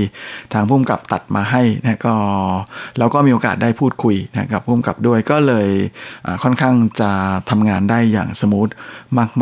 [0.53, 2.15] ทางผู้กำกับตัดมาให้นะก็
[2.99, 5.69] เราก็มีโอกาสได้พูดคุยนะกับผู้กำกับด้วยก็เลย
[6.43, 7.11] ค่อนข้างจะ
[7.51, 8.69] ทำงานได้อย่างสมูท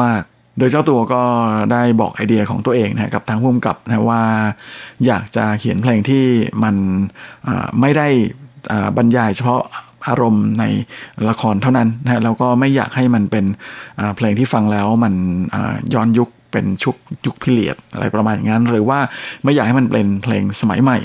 [0.03, 1.23] มาก ๆโดยเจ้าตัวก็
[1.73, 4.23] ได้บอกไอเดียของตัวเองนะกับทางผู้กำกับนะว่า
[5.07, 6.27] อยากจะเขียนเพลงที่
[6.63, 6.77] มัน
[7.81, 8.09] ไม่ได้
[8.97, 9.63] บรรยายเฉพาะ
[10.09, 10.65] อารมณ์ใน
[11.29, 13.45] ละครเท่านั้นนะแล้วก็ไม่อยากให้มันเป็น
[14.17, 15.15] เพลงที่ฟังแล้วมัน
[15.95, 16.97] ย้อนยุคเป็นชุก
[17.27, 19.01] ยุคพิเรียดอะไรประมาณอย่างนั้น หรือว่า
[19.45, 20.99] ไม่อยากให้มันเป็นเพลงสมัยใหม่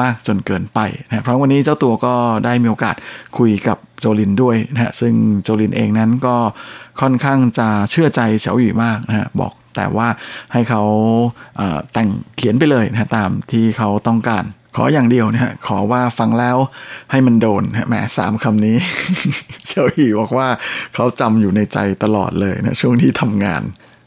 [0.00, 2.96] มากจนเกินไปนะเพราะวันนี้เจ้าตัวก็ได้มีโอกาส
[3.38, 6.36] คุยกับโจลินด้วยนะฮะซึ่งโจลินเองนั้นก็
[7.00, 10.08] ค่อนข้างจะเชื่อใจเฉาหยู่มากนะฮะบอกแต่ว่า
[10.52, 10.82] ให้เขา
[11.92, 14.44] แต่งเขียนไปเลยนะตามที่เขาต้องการ
[14.76, 16.56] ขออย่างเดียวนะฮะขอว่าฟังแล้ว
[17.10, 18.76] ให้มันโดนแหมสามคำนี้
[19.66, 20.48] เชลฮีบอกว่า
[20.94, 23.62] เขาจำอยู่ในใจตลอดเลยนะช่วงที่ทำงาน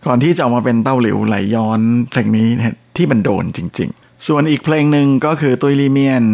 [0.05, 6.25] ก่อนที่จะออกมาเป็นเต้าหลิวไหลย้อนเพลงนี้นะที่มันโดนจริง ๆ ส่วนอีกเพลงหนึ่งก็คือตุยลีเมียน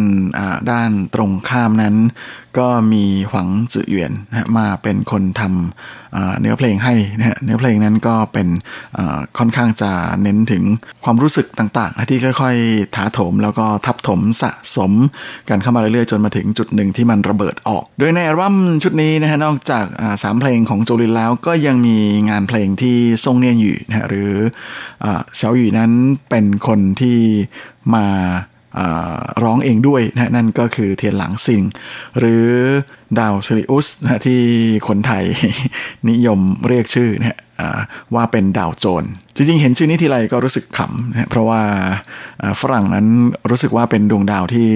[0.70, 1.94] ด้านตรงข้ามนั้น
[2.58, 8.48] ก็มีหวังจื่อเหวียนนะมาเป็นคนทำเนื้อเพลงให้นะฮะเนื้อเพลงนั้นก็เป็น
[9.38, 9.90] ค่อนข้างจะ
[10.22, 10.62] เน้นถึง
[11.04, 14.92] ความรู้สึกต่างๆ ที่ค่อยๆถาโถมแล้วก็ทับถมสะสม
[15.48, 19.84] กันเข้ามาเรื่อยๆ จนมาถึงจุดหนึ่งที่มันระเบิดออก โดยในอัลบั้มชุดนี้นะฮะนอกจาก
[20.22, 21.96] สามเพลงของโจลินแล้วก็ยังมี
[22.30, 24.32] งานเพลงที่ทรงเนียนอยู่นะฮะหรือ
[25.36, 25.92] เฉาอยู่นั้น
[26.30, 27.18] เป็นคนที่
[27.94, 28.06] มา
[29.42, 31.62] ร้องเองด้วยนะนั่นก็คือเทียนหลังซิง
[32.18, 32.46] หรือ
[33.20, 34.40] ดาวซิริอุสนะที่
[34.88, 35.24] คนไทย
[36.10, 37.38] นิยมเรียกชื่อนะ
[38.14, 39.04] ว่าเป็นดาวโจร
[39.36, 41.62] จริงๆ เห็นชื่อนี้ทีไรก็รู้สึกขำนะเพราะว่า
[42.60, 43.06] ฝรั่งนั้น
[43.50, 44.66] รู้สึกว่าเป็นดวงดาวที่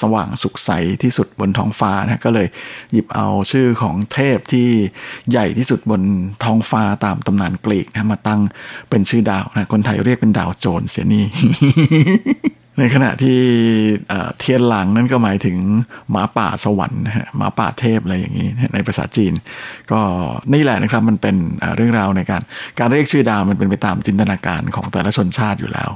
[0.00, 0.70] สว่างสุขใส
[1.02, 2.48] ที่สุดบนท้องฟ้านะก็เลย
[2.92, 4.68] หยิบเอาชื่อของเทพที่
[5.30, 6.02] ใหญ่ที่สุดบน
[6.44, 8.40] ท้องฟ้าตามตำนานกรีกนะมาตั้ง
[8.90, 11.26] เป็นชื่อดาวนะคนไทยเรียกเป็นดาวโจรเสียนี่
[12.78, 13.38] ในขณะที่
[14.38, 15.56] เทียนหลังนั่นก็หมายถึง
[16.10, 17.02] หมาป่าสวรรค์
[17.36, 19.32] หมาป่าเทพอะไรอย่างนี้ในภาษาจีน
[19.92, 20.00] ก็
[20.54, 21.36] นี่แหละนะครับมันเป็น
[21.76, 22.42] เรื่องราวในการ
[22.78, 25.90] การเรียกชื่อดาวมันเป็นไปตามจินตนาการของแต่ละชนชาติอยู่แล้ว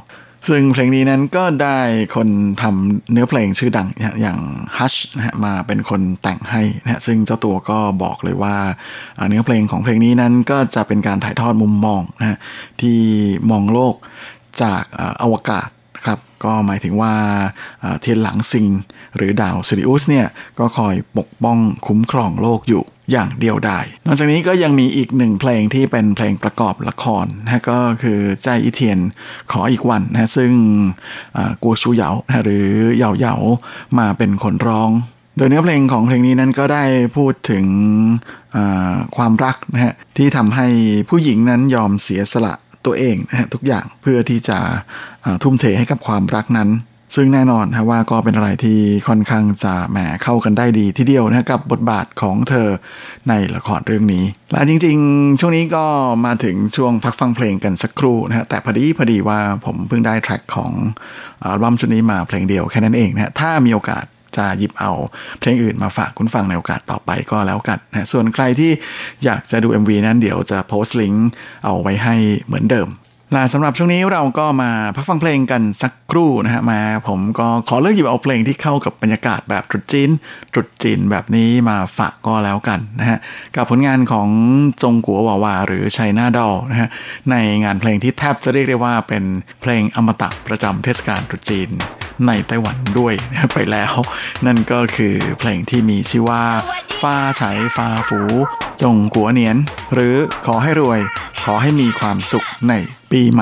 [0.49, 1.79] ซึ่งเพลงนี้นั้นก็ได้
[2.17, 2.29] คน
[2.63, 3.89] ทำเนื้อเพลงชื่อดัง
[4.21, 4.39] อย่าง
[4.77, 8.57] ฮัชนะฮะมาเป็นคนแต่งให้นะฮะซึ่งเจ้าตัวก็บอกเลยว่า
[9.29, 12.39] เนื้อเพลงของเพลงนี้นั้นก็จะเป็นการถ่ายทอดมุมมองนะฮะ
[12.81, 12.99] ที่
[13.51, 13.95] มองโลก
[14.63, 14.83] จาก
[15.23, 15.69] อวกาศ
[16.05, 17.15] ครับก็หมายถึงว่า
[18.01, 18.69] เทียนหลังซิง
[19.17, 20.27] หรือดาวซิริอุสเนี่ย
[20.59, 22.83] ก็คอยปกป้องคุ้มครองโลกอยู่
[23.13, 28.99] อย่างเดียวดายนอกจากนี้ก็ยังมีอีกหนึ่งเพลงที่เป็นเพลงประกอบละครนะก็คือใจอีเทียน
[29.53, 30.53] ขออีกวันนะซึ่ง
[31.63, 32.11] กัวชูเหยา
[32.43, 33.35] หรือเหยาเหยา
[33.99, 34.91] มาเป็นคนร้อง
[35.37, 36.85] โดยเนื้อเพลงของเพลงนี้นั้นก็ได้
[37.17, 37.67] พูดถึง
[39.17, 40.67] ความรักนะฮะที่ทำให้
[41.09, 42.55] ผู้หญิงนั้นยอมเสียสละ
[42.87, 44.59] ตัวเองนะฮะทุกอย่างเพื่อที่จะ
[45.43, 46.71] ทุ่มเทให้กับความรักนั้น
[47.17, 52.69] ซึ่งแน่นอนนะว่าก็เป็นอะไรที่ค่อนข้างจะแหมเข้ากันได้ดีทีเดียวนะกับบทบาทของเธอ
[53.29, 55.85] ในละครเรื่องนี้ และจริงๆ ช่วงนี้ก็
[56.27, 60.73] มาถึงช่วงพักฟังเพลงกันสักครู่นะฮะแต่พอดีพอดีว่าผมเพิ่งได้แทร็กของ
[61.43, 64.05] อัลบั้มชุดนี้มาเพลงเดียวแค่นั้นเองนะถ้ามีโอกาส
[64.37, 64.93] จะหยิบเอา
[65.41, 68.71] เพลงอื่นมาฝากคุณฟังในโอกาสต่อไปก็แล้วกันนะส่วนใครที่
[69.25, 71.29] อยากจะดู MV นั้นเดี๋ยวจะโพสต์ลิงก์
[71.65, 72.15] เอาไว้ให้
[72.47, 72.89] เหมือนเดิม
[73.33, 80.11] และสำหรับช่วงนี้เราก็มาพักฟังเพลงกันสักครู่นะฮะมา ผมก็ขอเลือกหยิบเอาเพลงที่เข้ากับบรรยากาศแบบตรุษจีน
[80.53, 83.19] ตรุษจีนแบบนี้มาฝากก็แล้วกันนะฮะ
[83.57, 84.29] กับผลงานของ
[84.83, 86.89] จงกัววาวา หรือชัยนาดอลนะฮะ
[87.31, 89.25] ในงานเพลงที่แทบจะเรียกได้ว่าเป็น
[89.63, 91.71] เพลงอมตะประจำเทศกาลตรุษจีน
[92.27, 93.15] ในไต้หวันด้วย
[93.55, 93.95] ไปแล้ว
[94.47, 96.45] นั่นก็คือเพลงที่มีชื่อว่า
[97.01, 97.43] ฟ้าไฉ
[97.77, 98.21] ฟ้าฝู
[98.83, 99.57] จงกัวเนียน
[99.95, 100.17] หรือ
[100.47, 101.01] ขอให้รวย
[101.45, 102.75] ขอให้มีความสุขใน
[103.11, 103.41] ปีให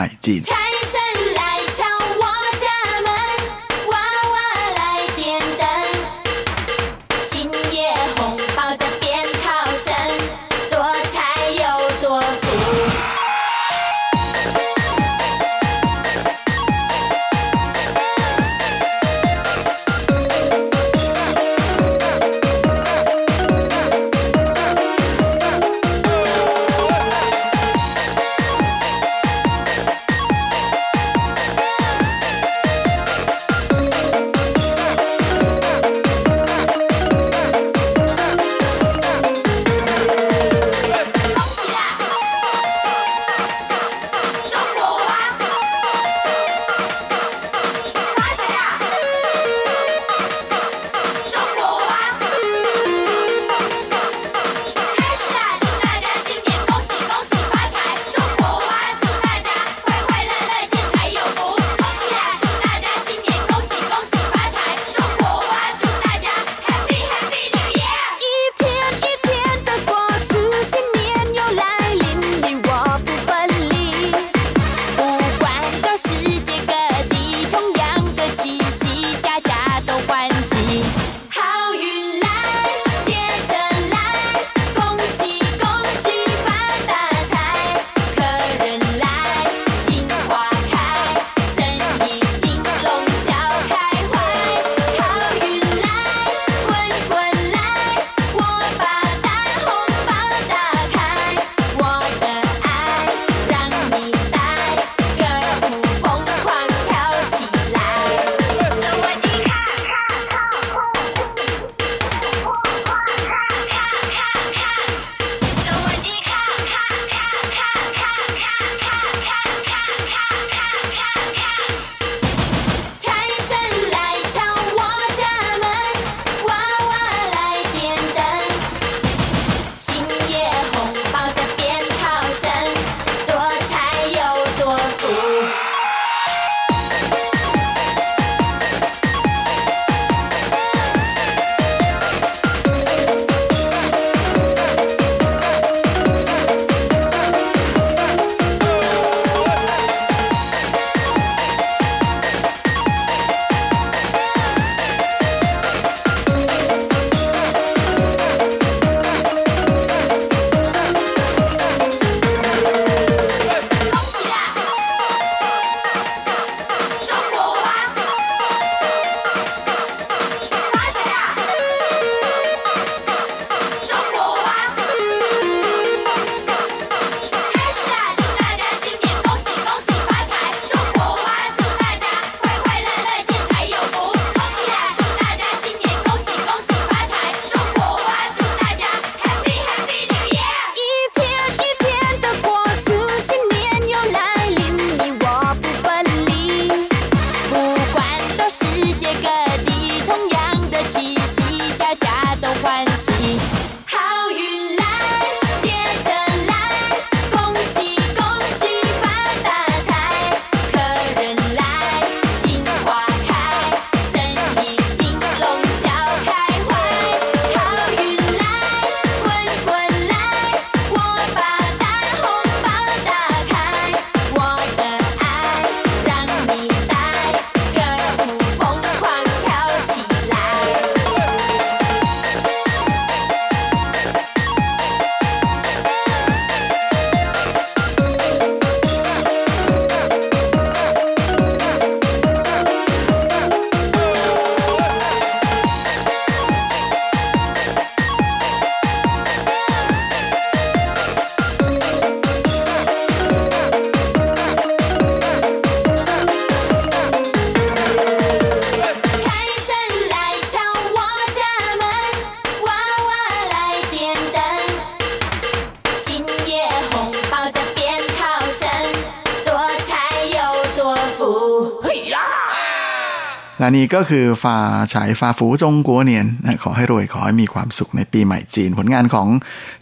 [273.74, 274.56] นี่ก็คือฟา
[274.94, 279.28] ฉายฟาฟูจงกัวเนียนนะขอให้รวยขอให้มีความสุขในปีใหม่จีน ผลงานของ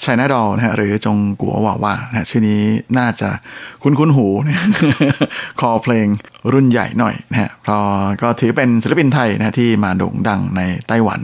[0.04, 2.62] ชายนาดอลนะฮะหรือจงกัวว่าว่านะชื่อนี้
[2.98, 3.28] น่าจะ
[3.82, 4.60] คุ้นคุ้นหูนะ
[5.60, 6.06] คอเพลง
[6.52, 7.82] รุ่นใหญ่หน่อยนะฮะเพราะ
[8.22, 11.20] ก็ถือเป็นศิลปินไทยนะที่มาโด่งดังในไต้หวัน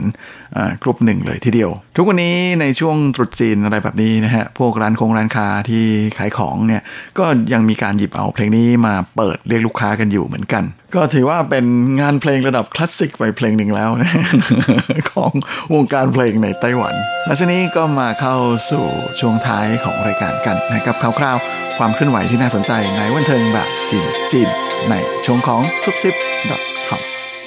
[0.82, 5.84] กลุ่มหนึ่งเลยทีเดียว ทุกวันนี้ในช่วงตรุษจีนอะไรแบบนี้นะฮะพวกร้านคงร้านค้าที่
[6.18, 6.82] ขายของเนี่ย
[7.18, 10.64] ก็ยังมีการหยิบเอาเพลงนี้มาเปิดเรียกลูกค้ากันอยู่เหมือนกัน
[10.94, 11.64] ก็ถือว่าเป็น
[12.00, 14.10] งานเพลงระดับคลาสสิกไปเพลงหนึ่งแล้วนะ
[15.10, 15.32] ของ
[15.74, 16.94] วงการเพลงในไต้หวัน
[17.26, 18.36] และช่วงนี้ก็มาเข้า
[18.70, 18.84] สู่
[19.20, 24.48] ช่วงท้ายของรายการกันนะครับคร่าวๆ ความเคลื่อนไหวที่น่าสนใจในวันเทิงแบบจีนจีน
[24.90, 26.14] ในช่วงของซุปซิป
[26.88, 27.00] .com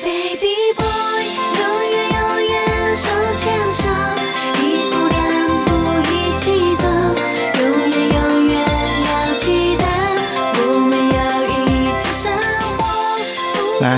[0.06, 1.11] Baby boy，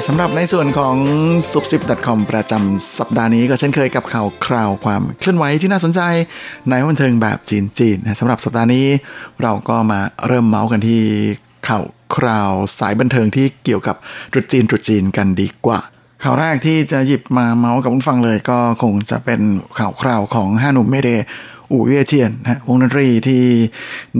[0.08, 0.95] สำหรับในส่วนของ
[1.51, 6.01] s u b s i p c o m ประจำสัปดาห์นี้ก็เช่นเคยกับข่าวคราวความเคลื่อนไหวที่น่าสนใจ
[6.70, 8.88] ในบันเทิงแบบจีนๆนะสำหรับสัปดาห์นี้
[9.41, 11.01] เราก็มาเริ่มเมาส์กันที่
[11.68, 11.84] ข่าว
[12.16, 13.95] คราวสายบันเทิงที่เกี่ยวกับ
[14.32, 15.80] ตรุษจีนตรุษจีนกันดีกว่า
[16.24, 19.41] ข่าวแรกที่จะหยิบมาเมาส์กับคุณฟังเลยก็คงจะเป็น
[19.80, 21.10] ข่าวคราวของห้าหนุ่มเมเดย์
[21.72, 23.43] อู่เยวี่ยเทียนนะวงดนตรีที่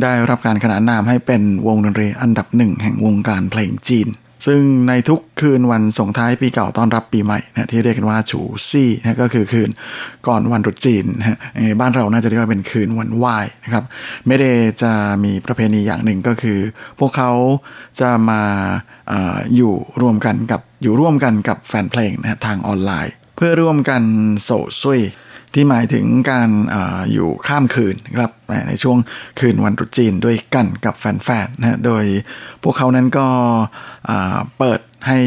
[0.02, 4.10] ได้รับการขนานนามให้เป็นวงดนตรีอันดับหนึ่งแห่งวงการเพลงจีน
[4.46, 9.70] ซึ่งในทุกคืนวันส่งท้ายปีเก่าต้อนรับปีใหม่นะที่เรียกกันว่าฉูซี่นะก็คือคืน
[10.28, 11.38] ก่อนวันตรุษจีนนะ
[11.80, 13.84] บ้านเราน่าจะเรียกว่าเป็นคืนวันไหว้นะครับ
[14.28, 14.52] ไม่ได้
[14.84, 14.92] จะ
[15.24, 16.60] มีประเพณีอย่างหนึ่งก็คือ
[17.00, 17.32] พวกเขา
[18.00, 18.42] จะมา
[19.12, 19.14] อ
[19.56, 24.02] อยู่รวมกันกับอยู่ร่วมกันกับแฟนเพลงนะทางออนไลน์ เพื่อร่วมกัน
[24.44, 24.50] โศ
[24.82, 25.02] ซุย
[25.54, 26.76] ที่หมายถึงการอ
[27.12, 28.32] อยู่ข้ามคืนนะครับ
[28.68, 28.98] ในช่วง
[29.40, 32.06] คืนวันตรุษจีนด้วยกันกับแฟนๆนะฮะโดย
[32.64, 33.28] พวกเขานั้นก็
[34.58, 35.20] เปิดให้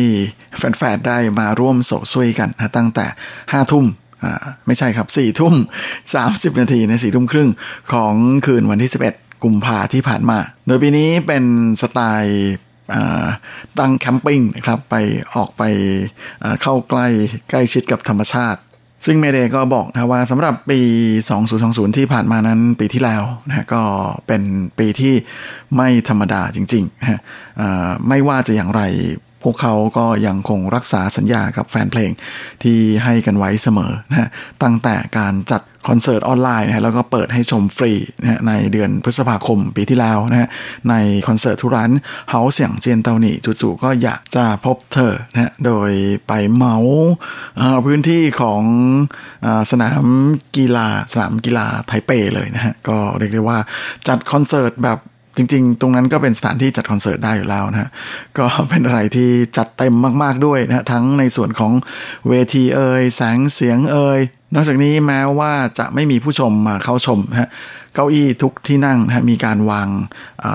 [0.58, 3.06] แฟนๆได้มาร่วมโศกช่วยกันนะตั้งแต่
[3.52, 3.86] ห้าทุ่ม
[4.24, 5.54] อ่าไม่ใช่ครับสี่ทุ่ม
[6.14, 7.50] สามสิบนาทีในสี่ทุ่มครึ่ง
[7.92, 8.14] ของ
[8.46, 11.44] คืนวันที่ 11 กุมภาที่ผ่านมา โดยปีนี้เป็น
[11.82, 12.56] สไตล์
[13.78, 14.94] ตั้งแคมปิ้งนะครับไป
[15.34, 15.62] ออกไป
[16.62, 17.06] เข้าใกล้
[17.50, 18.60] ใกล้ชิดกับธรรมชาติ
[19.04, 20.80] ซึ่งเมเดก็บอกนะว่าสำหรับปี
[21.38, 23.82] 2020 ที่ผ่านมานั้นปีที่แล้วนะก็
[24.26, 24.42] เป็น
[24.78, 25.14] ปีที่
[25.76, 27.20] ไม่ธรรมดาจริงๆนะ
[28.08, 28.82] ไม่ว่าจะอย่างไร
[29.42, 32.10] พวกเขาก็ยังคงรักษาสัญญากับแฟนเพลง
[32.62, 34.30] ที่ให้กันไว้เสมอนะ
[34.62, 40.48] ตั้งแต่การจัด คอนเสิร์ตออนไลน์นะแล้วก็เปิดให้ชมฟรีนะในเดือนพฤษภาคมปีที่แล้วนะฮะ
[40.90, 40.94] ใน
[41.28, 41.90] คอนเสิร์ตทุร้าน
[42.30, 45.90] เฮาเสียงเจียนเตาหนี่จู่ๆก็อยากจะพบเธอนะฮะโดย
[46.26, 46.76] ไปเมา
[47.84, 48.62] พื้นที่ของ
[49.46, 50.04] อสนาม
[50.56, 53.58] กีฬาสนามกีฬาไทเปเลยนะฮะก็เรียกได้ว่า
[54.08, 54.98] จัดคอนเสิร์ตแบบ
[55.36, 57.90] จริง ๆ ตรงนั้นก็เป็นสถานที่จัดคอนเสิร์ตได้อยู่แล้วนะฮะ
[58.38, 61.72] ก็เป็นอะไรที่จัดเต็มมาก ๆด้วยนะฮะทั้งในส่วนของ
[62.28, 64.20] เวทีเอ่ยแสงเสียงเอ่ย
[64.54, 67.48] นอกจากนี้แม้ว่าจะไม่มีผู้ชมมาเข้าชมนะฮะ
[67.94, 69.88] เก้าอี้ทุกที่นั่งนะฮะมีการวาง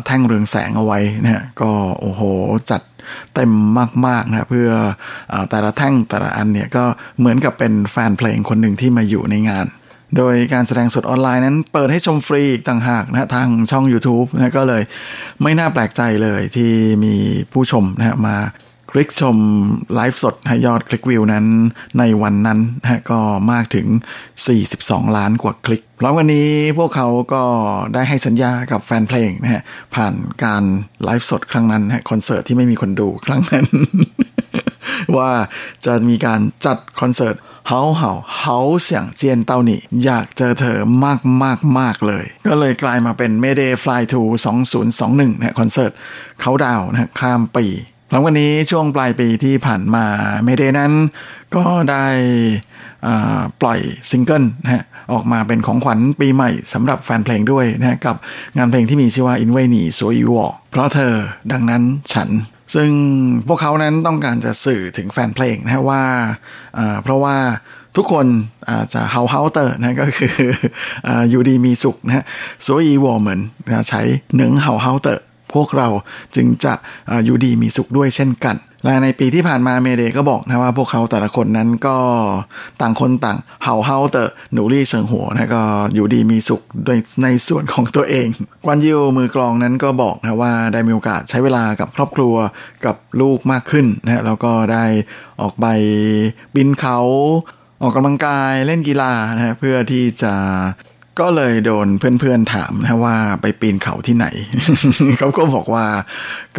[0.06, 2.22] แท่งเรืองแสงเอาไว้นะฮะก็โอ้โห
[2.72, 2.82] จัด
[3.36, 3.52] เต็ม
[4.08, 4.70] มากๆนะเพื่อ
[5.32, 6.84] อแต่ละแท่งแต่ละอันเนี่ยก็
[7.20, 9.66] เหมือนกับเป็นแฟนเพลงคนหนึ่งที่มาอยู่ในงาน
[10.18, 14.84] โดยการแสดงสดออนไลน์นั้นเปิดให้ชมฟรีอีกต่างหากนะฮะทางช่อง YouTube นะก็เลย
[15.42, 16.72] ไม่น่าแปลกใจเลยที่
[17.04, 17.16] มี
[17.54, 18.38] ผู้ชมนะฮะมา
[18.92, 19.38] คลิกชม
[19.96, 21.46] ไลฟ์สดให้ยอดคลิกวิวนั้น
[22.00, 23.20] ในวันนั้นนะฮะก็
[23.52, 23.88] มากถึง
[24.52, 27.44] 42 ล้านกว่าคลิกพร้อมกันนี้พวกเขาก็
[27.94, 29.62] ได้ให้สัญญากับแฟนเพลงนะฮะ
[29.96, 30.64] ผ่านการ
[31.04, 33.66] ไลฟ์สดครั้งนั้นนะคอนเสิร์ตที่ไม่มีคนดูครั้งนั้น
[35.18, 35.32] ว่า
[35.86, 37.36] จะมีการจัดคอนเสิร์ต
[37.68, 44.22] เฮาเฮาเฮาเสียงเจียนเต้าหนี่ อยากเจอเธอมากมากมากเลย ก็เลยกลายมาเป็น Mayday Fly to
[44.82, 45.92] 2021นะคอนเสิร์ต
[46.40, 47.66] เขาดาวนะข้ามปี
[48.10, 50.06] หลังวันนี้ช่วงปลายปีที่ผ่านมา
[50.48, 50.92] Mayday นั้น
[51.56, 52.06] ก็ได้
[53.62, 54.84] ปล่อยซิงเกิลนะฮะ
[55.14, 58.16] ออกมาเป็นของขวัญปีใหม่สำหรับแฟนเพลงด้วยนะกับ
[58.58, 61.14] งานเพลงที่มีชื่อว่า In Way หนีสวยวอเพราะเธอ
[61.52, 61.82] ดังนั้น
[62.14, 62.30] ฉัน
[62.74, 62.92] ซึ่ง
[63.48, 66.04] พวกเขานั้นต้องการจะสื่อถึงแฟนเพลงนะว่า
[67.04, 67.38] เพราะว่า
[67.98, 68.26] ทุกคน
[68.70, 70.34] อาจจะเฮาเฮาเตอร์นะก็คือ
[71.30, 72.26] อยู่ดีมีสุขนะ
[72.66, 73.40] 所以我们
[73.90, 75.88] 才能好好的พวกเรา
[76.36, 76.74] จึงจะ
[77.26, 81.98] อยู่ดีมีสุขด้วยเช่นกัน และในปีที่ผ่านมาเมเดก็บอกนะว่าพวกเขาแต่ละคนนั้นก็
[82.82, 85.64] ต่างคนต่างเฮาเฮาเตอร์หนูรี่เชิงหัวนะก็
[85.94, 88.28] อยู่ดีมีสุขโดยในส่วนของตัวเอง
[88.66, 92.36] กวนยิวมือกลองนั้นก็บอกนะว่าได้มีโอกาสใช้เวลากับครอบครัว
[92.86, 94.86] กับลูกมากขึ้นนะแล้วก็ได้
[95.42, 95.66] ออกไป
[96.56, 97.00] บินเขา
[97.82, 100.34] ออกกำลังกายเล่นกีฬานะเพื่อที่จะ
[101.20, 104.28] ก็เลยโดนเพื่อนๆถามนะว่าไปปีนเขาที่ไหน
[105.20, 105.86] เขาก็บอกว่า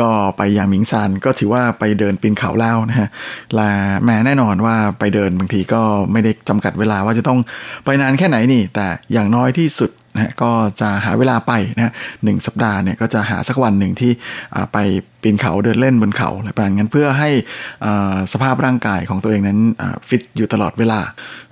[0.01, 3.09] ก็ไปอย่างมิงซานก็ถือว่าไปเดินปีนเขาแล้วนะฮะ
[3.55, 3.71] และ
[4.05, 5.83] แม้แน่นอนว่าไปเดินบางทีก็
[6.13, 7.39] ไม่ได้จำกัดเวลาว่าจะต้อง
[7.85, 10.51] ไปนานแค่ไหนนี่ แต่อย่างน้อยที่สุดนะก็
[10.81, 11.93] จะหาเวลาไปนะ
[12.25, 14.13] หนึ่งสัปดาห์เนี่ยก็จะหาสักวันหนึ่งที่
[14.73, 14.79] ไป
[15.23, 17.31] ปีนเขาเดินเล่นบนเขาอะไรประมาณนั้นเพื่อให้
[18.33, 19.59] สภาพร่างกายของตัวเองนั้น
[20.09, 21.01] ฟิตอยู่ตลอดเวลา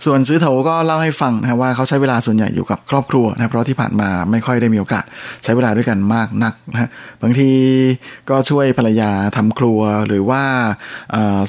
[0.05, 5.05] ส่วนซื้อเถาก็เล่าให้ฟังนะว่าเขาใช้เวลาส่วนใหญ่อยู่กับครอบครัวนะเพราะที่ผ่านมาไม่ค่อยได้มีโอกาส
[5.45, 6.89] ใช้เวลาด้วยกันมากนักนะ
[7.23, 7.51] บางที
[8.31, 10.43] ก็ช่วยภรรยาทำครัวหรือว่า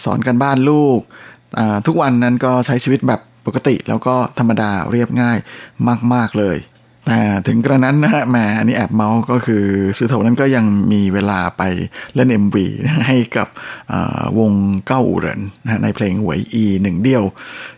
[0.03, 0.99] สอนกันบ้านลูก
[1.88, 5.38] ทุกวันนั้นก็ใช้ชีวิตแบบปกติแล้วก็ธรรมดาเรียบง่าย
[6.14, 6.57] มาก ๆ เลย
[7.47, 9.66] ถึงกระนั้นนะฮะแหมอันนี้แอบเมาส์ก็คือ
[9.97, 11.64] ซื้อโถนั้นก็ยังมีเวลาไป
[12.16, 12.56] เล่น MV
[13.08, 13.47] ให้กับ
[14.39, 14.52] วง
[14.88, 17.24] เก้าเหรินนะในเพลงหวยอีหนึ่งเดียว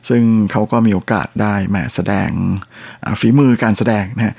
[0.09, 2.29] ซึ่งเขาก็มีโอกาสได้แหมแสดง
[3.19, 4.35] ฝีมือการแสดงนะ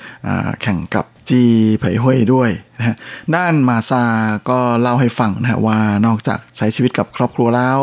[0.63, 1.43] แข่งกับ จี
[1.79, 2.97] เผยห้วยด้วยนะฮะ
[3.35, 4.05] ด้านมาซา
[4.51, 7.81] ก็เล่าให้ฟังนะฮะว่านอกจากใช้ชีวิตกับครอบครัวแล้ว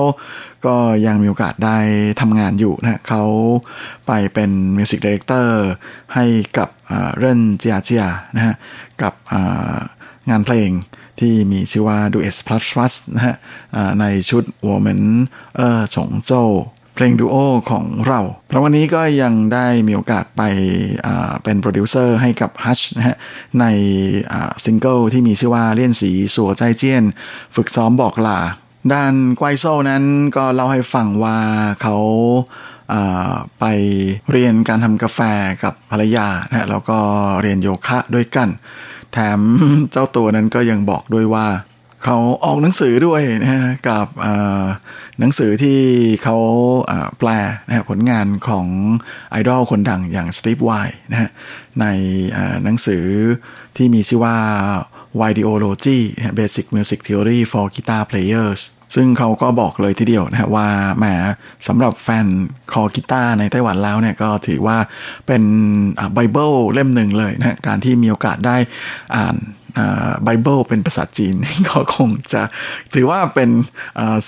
[0.66, 0.76] ก็
[1.06, 1.78] ยังมีโอกาสได้
[2.22, 3.24] ทำงานอยู่นะเขา
[4.08, 5.62] ไปเป็น music director
[6.16, 6.26] ให้
[6.58, 6.70] กับ
[7.18, 8.56] เรื่องเจียเจียนะฮะ
[9.02, 9.14] กับ
[10.30, 10.70] งานเพลง
[11.20, 13.36] ที่มีชื่อว่า d u e s Plus Plus นะฮะ
[14.00, 14.88] ในชุด我们
[15.56, 16.32] เออฉงโจ
[16.96, 17.36] เพลงดูโอ
[17.72, 20.42] ของเรา เพราะวันนี้ก็ยังได้มีโอกาสไป
[21.44, 23.18] เป็นโปรดิวเซอร์ให้กับฮัชนะฮะ
[23.60, 23.66] ใน
[24.64, 27.04] ซิงเกิลที่มีชื่อว่า练习说再见
[27.56, 28.40] ฝึกซ้อมบอกลา
[28.94, 30.04] ด้านไกวโซนั้น
[30.36, 31.38] ก็เล่าให้ฟังว่า
[31.82, 31.98] เขา
[33.60, 33.66] ไป
[34.32, 35.20] เรียนการทำกาแฟ
[35.64, 37.00] กับภรรยานะแล้วก็
[37.42, 38.50] เรียนโยคะด้วยกัน
[39.14, 39.40] แถม
[39.92, 41.48] เจ้าตัวนั้นก็ยังบอกด้วยว่า
[42.04, 44.08] เขาออกหนังสือด้วยนะฮะกับ
[45.20, 45.80] หนังสือที่
[46.24, 46.38] เขา
[47.20, 47.30] แปล
[47.68, 48.68] นะฮะผลงานของ
[49.32, 50.72] ไอดอลคนดังอย่างสตีฟไว
[51.12, 51.30] นะฮะ
[51.82, 51.86] ใน
[52.64, 53.06] หนังสือ
[53.78, 54.38] ที่มีชื่อว่า
[55.22, 56.00] Vaideology
[56.38, 58.62] Basic Music Theory for Guitar Players
[58.96, 61.06] ซึ่งเขาก็บอกเลยทีเดียวนะว่าแหม
[61.68, 62.28] สำหรับแฟน
[62.72, 64.78] คอกีตาร์ในไต้หวันแล้วเนี่ยก็ถือว่า
[65.28, 65.44] เป็น
[66.14, 68.58] ไบเบิลเล่มหนึ่งเลยนะการที่มีโอกาสได้
[69.16, 69.36] อ่าน
[70.24, 71.36] ไบเบิลเป็นภาษาจีน
[71.68, 72.42] ก็คงจะ
[72.94, 73.50] ถือว่าเป็น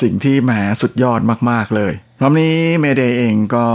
[0.02, 1.20] สิ่งที่แหมสุดยอด
[1.52, 3.66] มาก ๆ เลยรอบนี้เมเดย์เองก็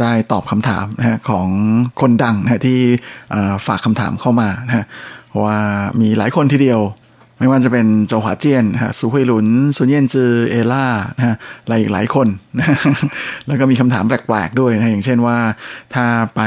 [0.00, 1.48] ได้ตอบคำถามนะของ
[2.00, 2.80] คนดังนะที่
[3.66, 4.86] ฝากคำถามเข้ามานะ
[5.44, 5.58] ว่า
[6.00, 6.80] มีหลายคนทีเดียว
[7.38, 9.46] ไม่ว่าจะเป็นโจหวาเจียนฮะสุฮุยหลุน
[9.76, 10.86] ซุนเย็นจือเอล่า
[11.16, 12.26] นะฮะอะไรอีกหลายคน
[12.58, 12.66] นะ
[13.46, 15.38] แล้วก็มีคำถามแปลกๆด้วยนะอย่างเช่นว่า
[15.94, 16.40] ถ้าไป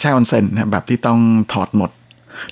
[0.00, 1.20] แช่ออนเซ็นนะแบบที่ต้อง
[1.52, 1.90] ถอดหมด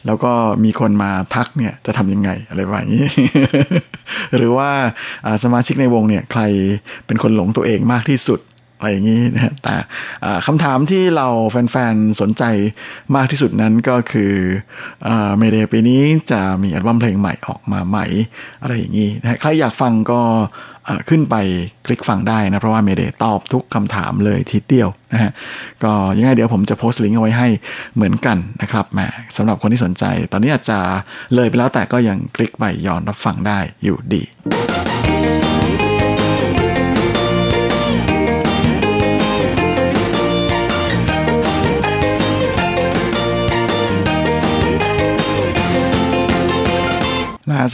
[0.06, 0.32] แล้วก็
[0.64, 3.04] มีคนมาทักเนี่ยจะทำยังไงอะไรแบบนี้
[4.36, 4.70] หรือว่า
[5.44, 6.42] สมาชิกในวงเนี่ยใคร
[7.06, 8.40] เป็นคนหลงตัวเองมากที่สุด
[8.82, 9.74] อะไรอย่างนี้นะแต่
[10.46, 12.44] คำถามที่เราแฟนๆ สนใจ
[13.16, 14.32] มากที่สุดนั้นก็คือ
[15.38, 16.02] เมเดปีนี้
[16.32, 18.06] จะมีอัลบั้มเพลงใหม่ออกมาใหม่
[18.62, 20.20] อะไรอย่างนี้นะใครอยากฟังก็
[21.08, 21.36] ขึ้นไป
[21.86, 25.32] คลิกฟังได้นะ เพราะว่าเมเดตอบทุกคำถามเลยทีเดียวนะฮะ
[25.84, 27.48] ก็ยังไงเดี๋ยวผมจะโพสต์ลิงก์เอาไว้ให้
[27.94, 29.00] เหมือนกันนะครับแหม
[29.36, 30.78] สำหรับคนที่สนใจ ตอนนี้อาจจะ
[31.34, 34.22] เลยไปแล้วแต่ก็ยังคลิกไปย้อนรับฟังได้อยู่ดี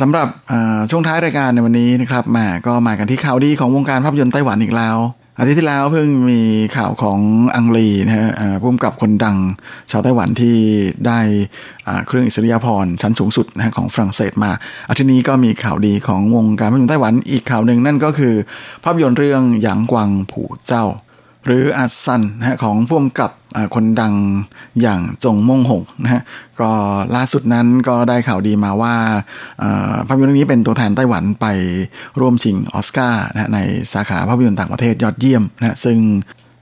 [0.01, 0.29] สำหรับ
[0.91, 4.97] ช่วงท้ายรายการในวันนี้นะครับมาก็มากันที่ข่าวดีของวงการภาพยนตร์ไต้หวันอีกแล้ว
[5.39, 6.41] อาทิตย์ที่แล้วเพิ่งมี
[6.77, 7.19] ข่าวของ
[7.55, 8.29] อังลีนะฮะ
[8.61, 9.37] พุ่มกับคนดัง
[9.91, 10.57] ชาวไต้หวันที่
[11.07, 11.21] ได้
[12.07, 14.53] เครื่องอิสริยาภรณ์ชั้นสูงสุดนะของฝรั่งเศสมา
[14.89, 18.35] อาทิตย์นี้ก็มีข่าวดีของวงการภาพยนตร์ไต้หวันอีกข่าวหนึ่งนั่นก็คือ
[18.85, 20.85] ภาพยนตร์เรื่องหยางกวางผู่เจ้า
[21.45, 23.33] หรืออัสซันนะของพ่วงกับ
[23.75, 24.15] คนดัง
[24.81, 26.23] อย่างจงมงหงนะฮะ
[26.61, 26.71] ก็
[27.17, 28.95] ล่าสุดนั้นก็ได้ข่าวดีมาว่า
[30.07, 31.47] ภาพยนตร์เรื่องนี้เป็นตัวแทนไต้หวันไป
[32.21, 33.59] ร่วมชิงออสการ์นะใน
[33.93, 35.99] สาขาภาพยนตร์ต่างประเทศยอดเยี่ยมนะซึ่ง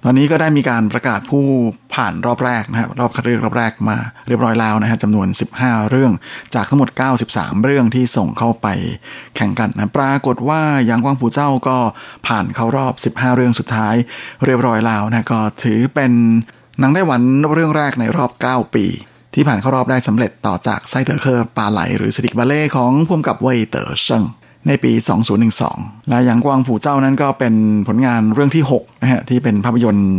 [0.05, 1.45] ตอนนี้ก็ได้มีการประกาศผู้
[1.95, 3.97] ผ่านรอบแรกนะครับรอบคัดเลือกรอบแรกมา
[4.29, 5.29] เรียบร้อยแล้วนะฮะจำนวน
[5.59, 6.13] 15 เรื่อง
[6.55, 6.89] จากทั้งหมด
[7.27, 8.67] 93 เรื่องที่ส่งเข้าไป
[9.37, 11.79] แข่งกันนะปรากฏว่ายังกวางผูเจ้าก็
[12.27, 13.95] ผ่านเข้ารอบ 15 เรื่องสุดท้าย
[14.45, 16.13] เรียบร้อยแล้วนะก็ถือเป็น
[16.79, 17.23] หนังไต้หวัน
[17.53, 18.87] เรื่องแรกในรอบ 9 ปี
[19.35, 24.25] ที่ผ่านเข้ารอบได้สำเร็จต่อจากไซเตอร์เคอร์ปาไหล หรือ Seediq Bale ของผู้กำกับเว่ยเต๋อเซิง
[24.69, 24.93] ในปี
[25.51, 27.55] 2012 และหยางกวางผู่จ้าวนั้นก็เป็น
[27.89, 30.11] ผลงานเรื่องที่6นะฮะที่เป็นภาพยนตร์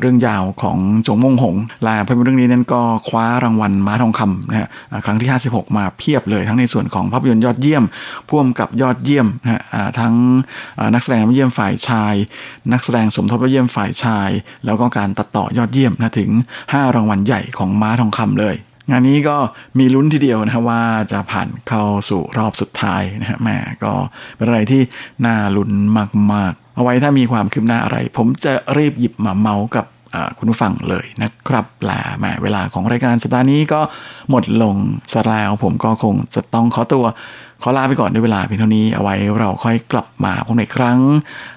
[0.00, 4.68] เรื่องยาวของจงมงหง และภาพยนตร์เรื่องนี้นั้นก็คว้ารางวัลม้าทองคำนะฮะ
[5.04, 7.84] ครั้งที่ 56 มาเพียบเลย ทั้งในส่วนของภาพยนตร์ยอดเยี่ยม
[8.30, 9.62] ผู้กำกับยอดเยี่ยมนะฮะ
[10.00, 10.14] ทั้ง
[10.94, 12.14] นักแสดงยอดเยี่ยมฝ่ายชาย
[12.72, 14.30] นักแสดงสมทบยอดเยี่ยมฝ่ายชาย
[14.66, 16.30] แล้วก็การตัดต่อยอดเยี่ยมนะถึง
[16.62, 18.56] 5 รางวัลใหญ่ของม้าทองคำเลย
[18.90, 19.36] งานนี้ก็
[19.78, 20.82] มีลุ้นทีเดียวนะว่า
[21.12, 23.92] จะผ่านเข้าสู่รอบสุดท้ายนะฮะแม่ก็
[24.36, 24.82] เป็นอะไรที่
[25.26, 25.70] น่าลุ้น
[26.32, 29.86] มากๆ เอาไว้ถ้ามีความคืบหน้าอะไร ผมจะรีบหยิบมาเมาส์กับ
[30.38, 33.80] คุณผู้ฟังเลยนะครับลาแม่เวลาของรายการสัปดาห์นี้ก็
[34.30, 34.74] หมดลง
[35.12, 37.04] สแล้วผมก็คงจะต้องขอตัว
[37.62, 40.98] ขอลาไปก่อนด้วยเวลาเพียงเท่านี้เอาไว้เราค่อยกลับมาพบในครั้ง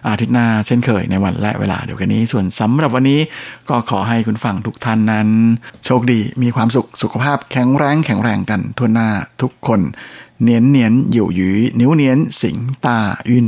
[0.08, 3.20] อาทิตย์หน้าเช่นเคยในวันและเวลาเดียวกันนี้ ส่วนสำหรับวันนี้
[3.70, 5.28] ก็ขอให้คุณฟังทุกท่านนั้น
[5.86, 9.10] โชคดีมีความสุขสุขภาพแข็งแรงแข็งแรงกันทั่วหน้า
[9.42, 9.80] ทุกคน
[10.42, 13.48] เนียนเนียนอยู่หยือนิ้วเนียนสิงตาอิน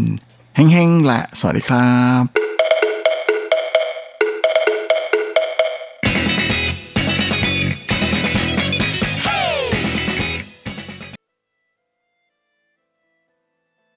[0.56, 1.90] แห้งๆและสวัสดีครั
[2.22, 2.51] บ